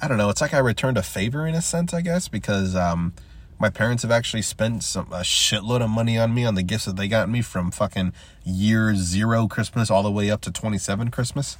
[0.00, 2.76] I don't know, it's like I returned a favor in a sense, I guess, because
[2.76, 3.14] um,
[3.58, 6.84] my parents have actually spent some a shitload of money on me on the gifts
[6.84, 8.12] that they got me from fucking
[8.44, 11.58] year zero Christmas all the way up to 27 Christmas.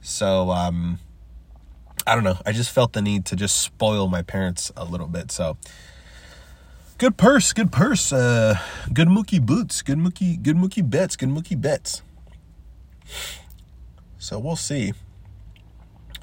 [0.00, 0.98] So, um,
[2.06, 2.38] I don't know.
[2.44, 5.30] I just felt the need to just spoil my parents a little bit.
[5.30, 5.56] So,
[6.98, 8.56] good purse, good purse, uh,
[8.92, 12.02] good mookie boots, good mookie, good Mookie Betts, good Mookie Betts.
[14.18, 14.92] So we'll see.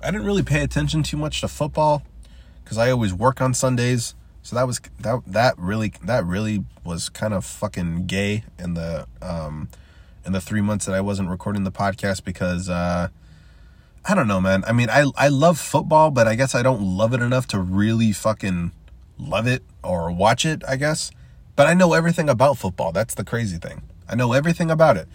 [0.02, 2.04] I didn't really pay attention too much to football
[2.64, 4.16] because I always work on Sundays.
[4.42, 9.06] So that was that that really that really was kind of fucking gay in the
[9.22, 9.68] um
[10.26, 13.10] in the three months that I wasn't recording the podcast because uh
[14.10, 14.64] I don't know, man.
[14.66, 17.60] I mean, I I love football, but I guess I don't love it enough to
[17.60, 18.72] really fucking
[19.20, 21.12] love it or watch it, I guess.
[21.56, 22.92] But I know everything about football.
[22.92, 23.84] That's the crazy thing.
[24.10, 25.08] I know everything about it.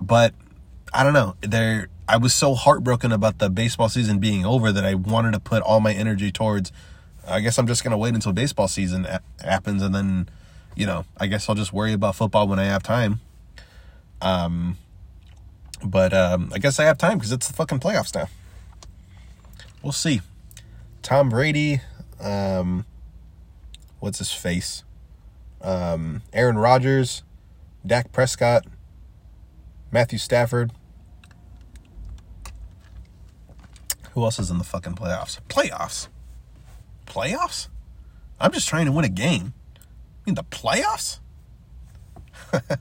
[0.00, 0.34] But
[0.92, 1.34] I don't know.
[1.40, 5.40] There I was so heartbroken about the baseball season being over that I wanted to
[5.40, 6.70] put all my energy towards
[7.26, 9.04] I guess I'm just going to wait until baseball season
[9.42, 10.28] happens and then,
[10.76, 13.18] you know, I guess I'll just worry about football when I have time.
[14.22, 14.76] Um
[15.84, 18.28] but um I guess I have time cuz it's the fucking playoffs now.
[19.82, 20.22] We'll see.
[21.02, 21.80] Tom Brady
[22.20, 22.86] um,
[24.00, 24.82] what's his face?
[25.60, 27.22] Um, Aaron Rodgers,
[27.86, 28.64] Dak Prescott,
[29.90, 30.72] Matthew Stafford.
[34.12, 35.40] Who else is in the fucking playoffs?
[35.48, 36.08] Playoffs?
[37.06, 37.68] Playoffs?
[38.40, 39.54] I'm just trying to win a game.
[39.76, 39.80] I
[40.26, 41.18] mean, the playoffs?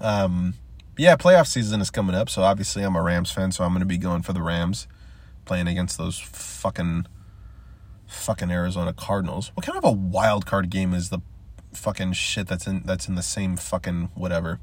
[0.00, 0.54] um,
[1.00, 3.80] yeah, playoff season is coming up, so obviously I'm a Rams fan, so I'm going
[3.80, 4.86] to be going for the Rams,
[5.46, 7.06] playing against those fucking
[8.06, 9.50] fucking Arizona Cardinals.
[9.54, 11.20] What kind of a wild card game is the
[11.72, 14.60] fucking shit that's in that's in the same fucking whatever?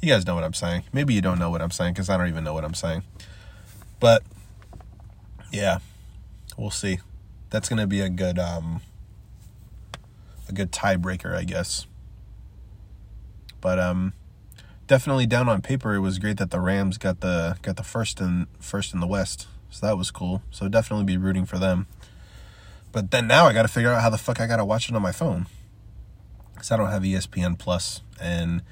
[0.00, 0.84] You guys know what I'm saying.
[0.92, 3.02] Maybe you don't know what I'm saying because I don't even know what I'm saying.
[3.98, 4.22] But
[5.50, 5.78] yeah,
[6.56, 7.00] we'll see.
[7.50, 8.80] That's gonna be a good um
[10.48, 11.88] a good tiebreaker, I guess.
[13.60, 14.12] But um
[14.86, 18.20] definitely down on paper it was great that the Rams got the got the first
[18.20, 19.46] in first in the West.
[19.70, 20.42] So that was cool.
[20.50, 21.86] So definitely be rooting for them.
[22.92, 24.88] But then now I got to figure out how the fuck I got to watch
[24.88, 25.46] it on my phone.
[26.54, 28.00] Because I don't have ESPN Plus.
[28.18, 28.62] And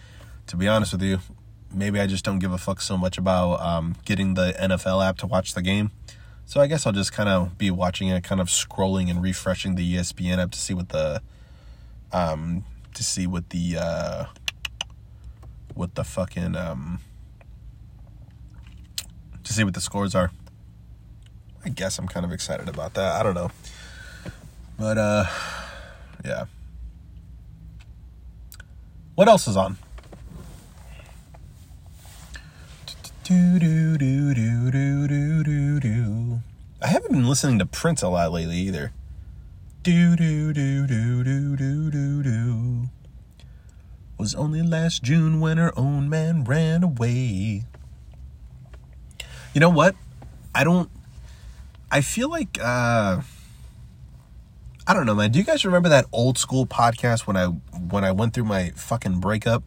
[0.46, 1.18] to be honest with you,
[1.70, 5.18] maybe I just don't give a fuck so much about um, getting the NFL app
[5.18, 5.90] to watch the game.
[6.46, 9.74] So I guess I'll just kind of be watching it, kind of scrolling and refreshing
[9.74, 11.20] the ESPN app to see what the,
[12.12, 14.24] um, to see what the, uh,
[15.74, 17.00] what the fucking, um,
[19.42, 20.30] to see what the scores are.
[21.64, 23.12] I guess I'm kind of excited about that.
[23.12, 23.50] I don't know.
[24.78, 25.24] But uh
[26.24, 26.44] yeah.
[29.14, 29.78] What else is on?
[33.22, 36.40] Do do do do do do do do.
[36.82, 38.92] I haven't been listening to Prince a lot lately either.
[39.82, 42.88] Do do do do do do do do.
[44.18, 47.64] Was only last June when her own man ran away.
[49.52, 49.96] You know what?
[50.54, 50.90] I don't.
[51.90, 52.58] I feel like.
[52.60, 53.22] uh
[54.86, 55.30] I don't know, man.
[55.30, 58.70] Do you guys remember that old school podcast when I when I went through my
[58.76, 59.64] fucking breakup,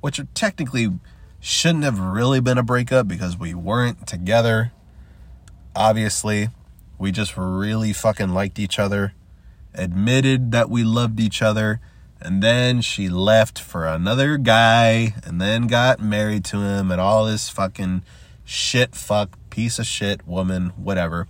[0.00, 0.90] which technically
[1.40, 4.72] shouldn't have really been a breakup because we weren't together.
[5.74, 6.50] Obviously,
[6.98, 9.14] we just really fucking liked each other,
[9.74, 11.80] admitted that we loved each other,
[12.22, 17.24] and then she left for another guy and then got married to him and all
[17.24, 18.02] this fucking
[18.44, 21.26] shit fuck piece of shit woman, whatever.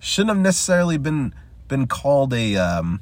[0.00, 1.34] Shouldn't have necessarily been
[1.66, 3.00] been called a um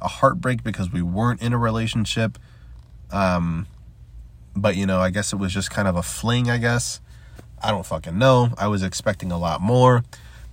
[0.00, 2.38] a heartbreak because we weren't in a relationship.
[3.10, 3.66] Um
[4.54, 7.00] but you know, I guess it was just kind of a fling, I guess.
[7.62, 8.50] I don't fucking know.
[8.58, 10.04] I was expecting a lot more.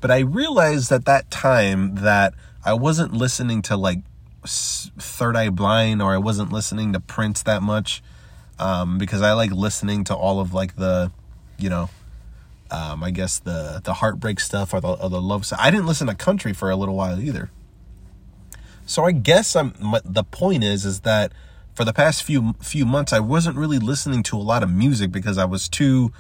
[0.02, 2.34] But I realized at that time that
[2.66, 4.00] I wasn't listening to like
[4.46, 8.04] Third Eye Blind or I wasn't listening to Prince that much
[8.60, 11.12] um, because I like listening to all of like the,
[11.58, 11.90] you know,
[12.72, 15.60] um, I guess the the heartbreak stuff or the, or the love stuff.
[15.62, 17.52] I didn't listen to country for a little while either.
[18.86, 19.74] So I guess I'm
[20.04, 21.32] the point is is that
[21.74, 25.12] for the past few few months I wasn't really listening to a lot of music
[25.12, 26.12] because I was too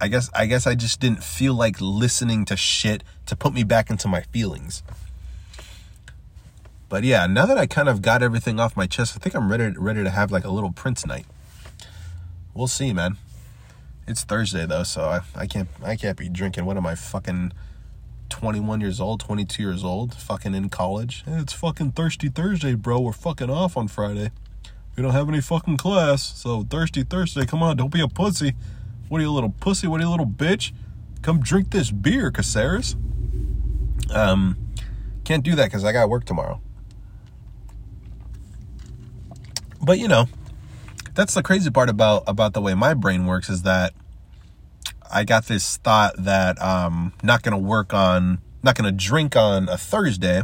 [0.00, 3.64] I guess I guess I just didn't feel like listening to shit to put me
[3.64, 4.82] back into my feelings.
[6.94, 9.50] But yeah, now that I kind of got everything off my chest, I think I'm
[9.50, 11.26] ready ready to have like a little Prince night.
[12.54, 13.16] We'll see, man.
[14.06, 16.66] It's Thursday though, so I, I can't I can't be drinking.
[16.66, 17.52] What am I fucking
[18.28, 21.24] 21 years old, 22 years old, fucking in college?
[21.26, 23.00] It's fucking thirsty Thursday, bro.
[23.00, 24.30] We're fucking off on Friday.
[24.94, 27.44] We don't have any fucking class, so thirsty Thursday.
[27.44, 28.54] Come on, don't be a pussy.
[29.08, 29.88] What are you, little pussy?
[29.88, 30.70] What are you, little bitch?
[31.22, 32.94] Come drink this beer, Caceres.
[34.12, 34.56] Um,
[35.24, 36.60] can't do that because I got work tomorrow.
[39.82, 40.28] But you know,
[41.14, 43.94] that's the crazy part about about the way my brain works is that
[45.10, 49.76] I got this thought that um not gonna work on, not gonna drink on a
[49.76, 50.42] Thursday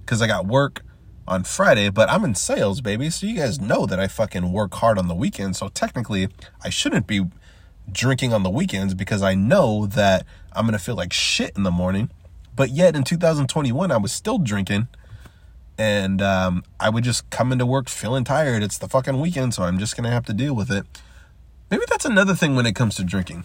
[0.00, 0.82] because I got work
[1.30, 3.08] on Friday, but I'm in sales, baby.
[3.08, 5.58] So you guys know that I fucking work hard on the weekends.
[5.58, 6.28] So technically,
[6.64, 7.26] I shouldn't be
[7.90, 11.62] drinking on the weekends because I know that I'm going to feel like shit in
[11.62, 12.10] the morning.
[12.54, 14.88] But yet in 2021, I was still drinking
[15.80, 18.62] and um, I would just come into work feeling tired.
[18.62, 20.84] It's the fucking weekend, so I'm just to have to deal with it.
[21.70, 23.44] Maybe that's another thing when it comes to drinking.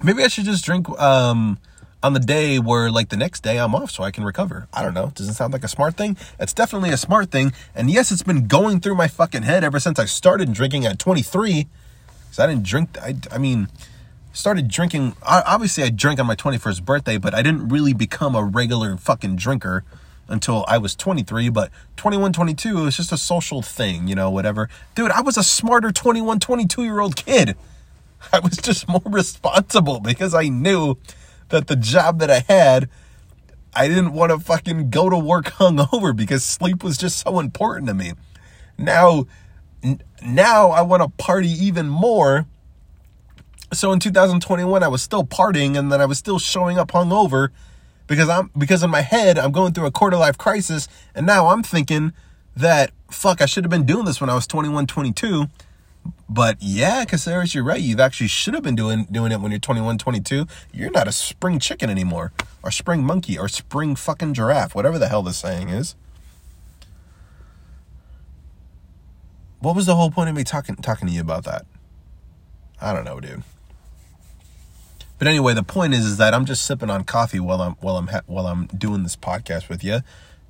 [0.00, 1.58] Maybe I should just drink um,
[2.00, 4.68] on the day where like the next day I'm off so I can recover.
[4.72, 5.10] I don't know.
[5.16, 6.16] Doesn't sound like a smart thing.
[6.38, 7.52] It's definitely a smart thing.
[7.74, 11.00] And yes, it's been going through my fucking head ever since I started drinking at
[11.00, 11.66] 23.
[12.28, 12.96] Cause I didn't drink.
[13.02, 13.68] I, I mean,
[14.32, 15.16] started drinking.
[15.24, 19.34] Obviously, I drank on my 21st birthday, but I didn't really become a regular fucking
[19.34, 19.82] drinker
[20.28, 21.48] until I was 23.
[21.50, 24.68] But 21, 22, it was just a social thing, you know, whatever.
[24.94, 27.56] Dude, I was a smarter 21, 22 year old kid.
[28.32, 30.96] I was just more responsible because I knew
[31.48, 32.88] that the job that I had,
[33.74, 37.88] I didn't want to fucking go to work hungover because sleep was just so important
[37.88, 38.12] to me.
[38.78, 39.26] Now,
[40.24, 42.46] now I want to party even more.
[43.72, 47.48] So in 2021, I was still partying and then I was still showing up hungover
[48.12, 51.48] because I'm because in my head I'm going through a quarter life crisis and now
[51.48, 52.12] I'm thinking
[52.54, 55.46] that fuck I should have been doing this when I was 21, 22
[56.28, 57.80] but yeah, Caceres, you're right.
[57.80, 60.46] You've actually should have been doing doing it when you're 21, 22.
[60.72, 62.32] You're not a spring chicken anymore,
[62.62, 65.94] or spring monkey, or spring fucking giraffe, whatever the hell the saying is.
[69.60, 71.64] What was the whole point of me talking talking to you about that?
[72.80, 73.42] I don't know, dude.
[75.22, 77.96] But anyway, the point is, is that I'm just sipping on coffee while I'm while
[77.96, 80.00] I'm while I'm doing this podcast with you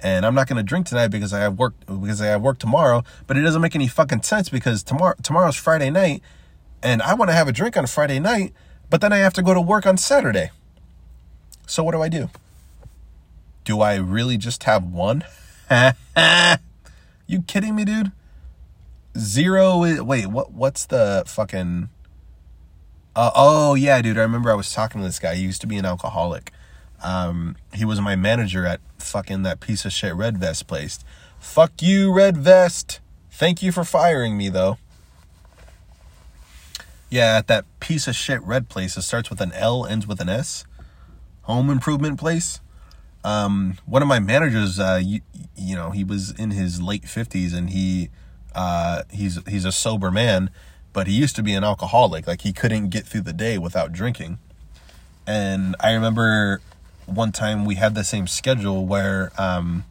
[0.03, 2.59] and I'm not going to drink tonight because I have work because I have work
[2.59, 3.05] tomorrow.
[3.27, 6.23] But it doesn't make any fucking sense because tomorrow tomorrow's Friday night,
[6.83, 8.55] and I want to have a drink on Friday night,
[8.89, 10.53] but then I have to go to work on Saturday.
[11.66, 12.31] So what do I do?
[13.66, 15.23] Do I really just have one?
[17.27, 18.11] you kidding me, dude?
[19.18, 20.03] Zero.
[20.03, 20.51] Wait, what?
[20.51, 21.91] What's the fucking?
[23.15, 24.19] Uh, oh yeah, dude.
[24.19, 25.35] I remember I was talking to this guy.
[25.35, 26.53] He used to be an alcoholic
[27.03, 31.01] um, he was my manager at fucking that piece of shit Red Vest place.
[31.39, 33.01] Fuck you, Red Vest.
[33.31, 34.79] Thank you for firing me, though.
[37.11, 38.97] Yeah, at that piece of shit red place.
[38.97, 40.65] It starts with an L, ends with an S.
[41.43, 42.61] Home improvement place.
[43.25, 45.21] Um, one of my managers, uh, you,
[45.57, 48.11] you know, he was in his late 50s and he
[48.55, 50.51] Uh, he's he's a sober man,
[50.93, 52.26] but he used to be an alcoholic.
[52.26, 54.38] Like he couldn't get through the day without drinking.
[55.26, 56.61] And I remember
[57.07, 59.84] one time we had the same schedule where um,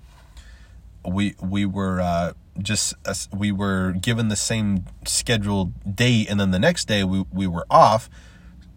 [1.06, 6.52] we we were uh, just uh, we were given the same scheduled date, and then
[6.52, 8.10] the next day we we were off,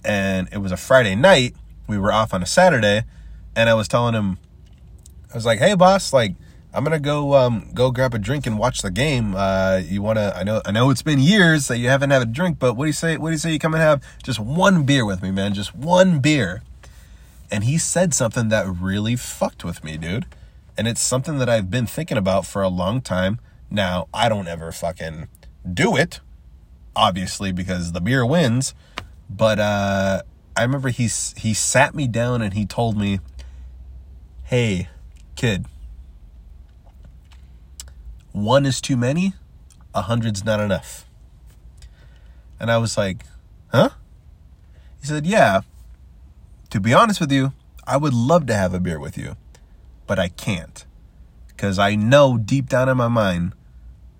[0.04, 1.54] and it was a Friday night.
[1.86, 3.04] We were off on a Saturday,
[3.54, 4.38] and I was telling him,
[5.32, 6.34] I was like, "Hey, boss, like."
[6.74, 9.34] I'm gonna go um, go grab a drink and watch the game.
[9.36, 10.32] Uh, you wanna?
[10.34, 12.84] I know I know it's been years that you haven't had a drink, but what
[12.84, 13.16] do you say?
[13.16, 13.52] What do you say?
[13.52, 15.54] You come and have just one beer with me, man.
[15.54, 16.62] Just one beer.
[17.48, 20.26] And he said something that really fucked with me, dude.
[20.76, 23.38] And it's something that I've been thinking about for a long time.
[23.70, 25.28] Now I don't ever fucking
[25.72, 26.18] do it,
[26.96, 28.74] obviously because the beer wins.
[29.30, 30.22] But uh,
[30.56, 31.04] I remember he
[31.36, 33.20] he sat me down and he told me,
[34.42, 34.88] "Hey,
[35.36, 35.66] kid."
[38.34, 39.32] One is too many,
[39.94, 41.06] a hundred's not enough.
[42.58, 43.24] And I was like,
[43.68, 43.90] huh?
[45.00, 45.60] He said, yeah.
[46.70, 47.52] To be honest with you,
[47.86, 49.36] I would love to have a beer with you,
[50.08, 50.84] but I can't.
[51.46, 53.52] Because I know deep down in my mind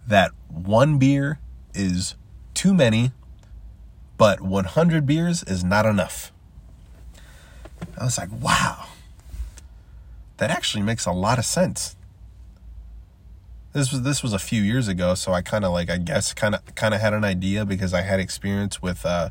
[0.06, 1.40] that one beer
[1.74, 2.14] is
[2.54, 3.10] too many,
[4.16, 6.30] but 100 beers is not enough.
[7.98, 8.86] I was like, wow,
[10.36, 11.96] that actually makes a lot of sense
[13.74, 16.32] this was this was a few years ago, so I kind of like I guess
[16.32, 19.30] kind of kind of had an idea because I had experience with uh,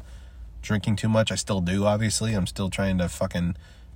[0.62, 1.32] drinking too much.
[1.32, 2.34] I still do, obviously.
[2.34, 3.56] I'm still trying to fucking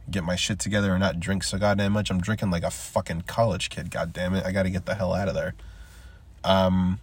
[0.10, 2.10] get my shit together and not drink so goddamn much.
[2.10, 3.92] I'm drinking like a fucking college kid.
[3.92, 4.46] God damn it!
[4.46, 5.54] I got to get the hell out of there.
[6.46, 7.02] Um,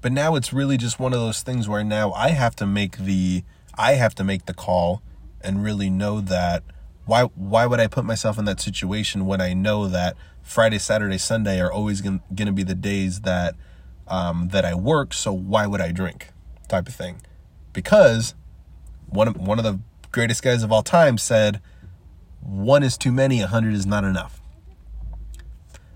[0.00, 2.96] but now it's really just one of those things where now I have to make
[2.96, 3.44] the
[3.78, 5.02] I have to make the call
[5.40, 6.64] and really know that
[7.06, 11.18] why why would I put myself in that situation when I know that Friday, Saturday,
[11.18, 13.54] Sunday are always going to be the days that
[14.08, 15.14] um, that I work.
[15.14, 16.28] So why would I drink?
[16.68, 17.22] Type of thing.
[17.72, 18.34] Because
[19.08, 19.80] one of one of the
[20.10, 21.60] greatest guys of all time said,
[22.40, 23.40] "One is too many.
[23.40, 24.40] A hundred is not enough."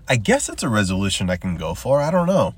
[0.09, 1.99] I guess it's a resolution I can go for.
[2.01, 2.55] I don't know.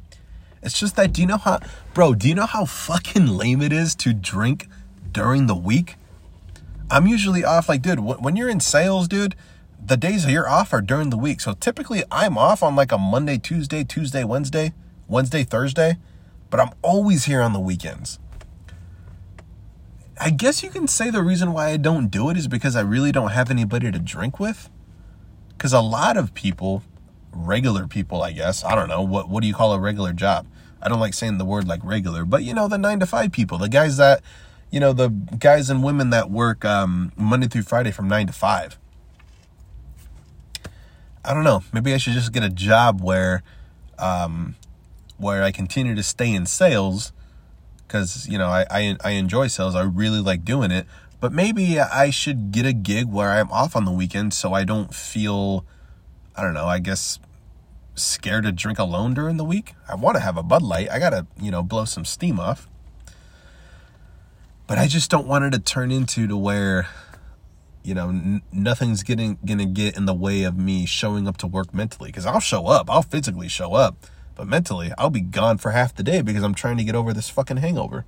[0.61, 1.59] It's just that do you know how,
[1.93, 2.13] bro?
[2.13, 4.67] Do you know how fucking lame it is to drink
[5.11, 5.95] during the week?
[6.91, 7.67] I'm usually off.
[7.67, 9.35] Like, dude, when you're in sales, dude
[9.89, 11.41] the days you're off are during the week.
[11.41, 14.71] So typically I'm off on like a Monday, Tuesday, Tuesday, Wednesday,
[15.07, 15.97] Wednesday, Thursday,
[16.51, 18.19] but I'm always here on the weekends.
[20.21, 22.81] I guess you can say the reason why I don't do it is because I
[22.81, 24.69] really don't have anybody to drink with.
[25.49, 26.83] Because a lot of people,
[27.31, 30.45] regular people, I guess, I don't know, what, what do you call a regular job?
[30.81, 33.31] I don't like saying the word like regular, but you know, the nine to five
[33.31, 34.21] people, the guys that,
[34.69, 38.33] you know, the guys and women that work um, Monday through Friday from nine to
[38.33, 38.77] five
[41.29, 41.61] I don't know.
[41.71, 43.43] Maybe I should just get a job where,
[43.99, 44.55] um,
[45.17, 47.13] where I continue to stay in sales,
[47.85, 49.75] because you know I, I I enjoy sales.
[49.75, 50.87] I really like doing it.
[51.19, 54.63] But maybe I should get a gig where I'm off on the weekend, so I
[54.63, 55.65] don't feel,
[56.35, 56.65] I don't know.
[56.65, 57.19] I guess
[57.93, 59.75] scared to drink alone during the week.
[59.87, 60.89] I want to have a Bud Light.
[60.89, 62.67] I gotta you know blow some steam off.
[64.65, 66.87] But I just don't want it to turn into to where
[67.89, 71.47] you know n- nothing's getting gonna get in the way of me showing up to
[71.47, 72.87] work mentally because i'll show up.
[72.87, 74.05] I'll physically show up.
[74.35, 77.13] But mentally i'll be gone for half the day because i'm trying to get over
[77.13, 78.05] this fucking hangover.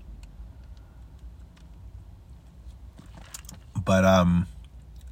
[3.83, 4.45] But um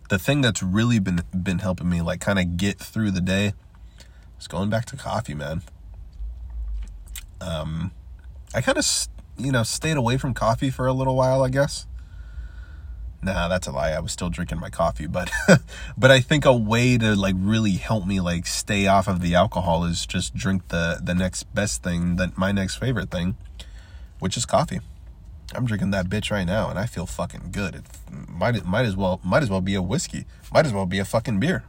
[0.09, 3.53] the thing that's really been been helping me like kind of get through the day
[4.39, 5.63] is going back to coffee man.
[7.41, 7.91] Um
[8.53, 8.85] i kind of
[9.35, 11.87] you know stayed away from coffee for a little while i guess
[13.21, 13.91] Nah, that's a lie.
[13.91, 15.29] I was still drinking my coffee, but
[15.97, 19.35] but I think a way to like really help me like stay off of the
[19.35, 23.35] alcohol is just drink the the next best thing, that my next favorite thing,
[24.19, 24.79] which is coffee.
[25.53, 27.75] I'm drinking that bitch right now, and I feel fucking good.
[27.75, 27.85] It
[28.29, 30.25] might might as well might as well be a whiskey.
[30.53, 31.63] Might as well be a fucking beer.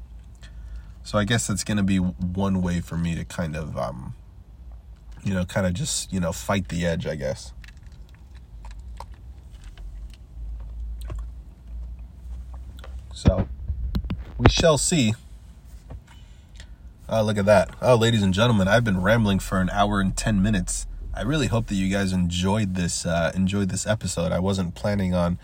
[1.03, 4.15] So I guess that's gonna be one way for me to kind of um,
[5.25, 7.53] you know, kind of just you know fight the edge, I guess.
[13.21, 13.47] So
[14.39, 15.13] we shall see.
[17.07, 17.69] Oh, look at that.
[17.83, 20.87] Oh, ladies and gentlemen, I've been rambling for an hour and 10 minutes.
[21.13, 24.33] I really hope that you guys enjoyed this uh, enjoyed this episode.
[24.33, 25.39] I wasn't planning on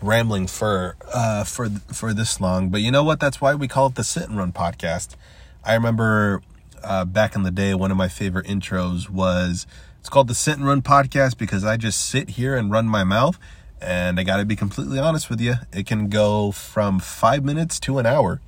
[0.00, 3.18] rambling for uh, for for this long, but you know what?
[3.18, 5.16] That's why we call it the Sit and Run podcast.
[5.64, 6.42] I remember
[6.84, 9.66] uh, back in the day, one of my favorite intros was
[9.98, 13.02] it's called the Sit and Run podcast because I just sit here and run my
[13.02, 13.36] mouth
[13.80, 17.78] and I got to be completely honest with you, it can go from five minutes
[17.80, 18.40] to an hour.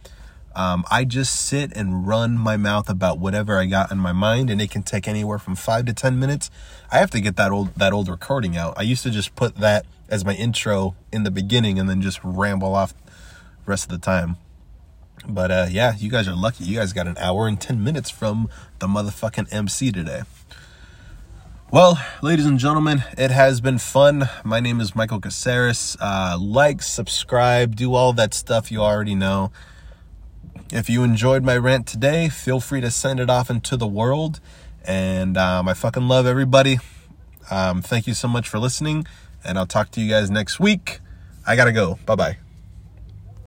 [0.54, 4.50] Um, I just sit and run my mouth about whatever I got in my mind,
[4.50, 6.50] and it can take anywhere from five to ten minutes.
[6.90, 8.74] I have to get that old that old recording out.
[8.76, 12.18] I used to just put that as my intro in the beginning, and then just
[12.24, 13.12] ramble off the
[13.66, 14.36] rest of the time.
[15.28, 16.64] But uh, yeah, you guys are lucky.
[16.64, 18.48] You guys got an hour and ten minutes from
[18.80, 20.22] the motherfucking MC today.
[21.70, 24.26] Well, ladies and gentlemen, it has been fun.
[24.42, 25.98] My name is Michael Caceres.
[26.00, 29.52] Uh, like, subscribe, do all that stuff you already know.
[30.72, 34.40] If you enjoyed my rant today, feel free to send it off into the world.
[34.86, 36.78] And um, I fucking love everybody.
[37.50, 39.06] Um, thank you so much for listening.
[39.44, 41.00] And I'll talk to you guys next week.
[41.46, 41.98] I gotta go.
[42.06, 42.47] Bye bye.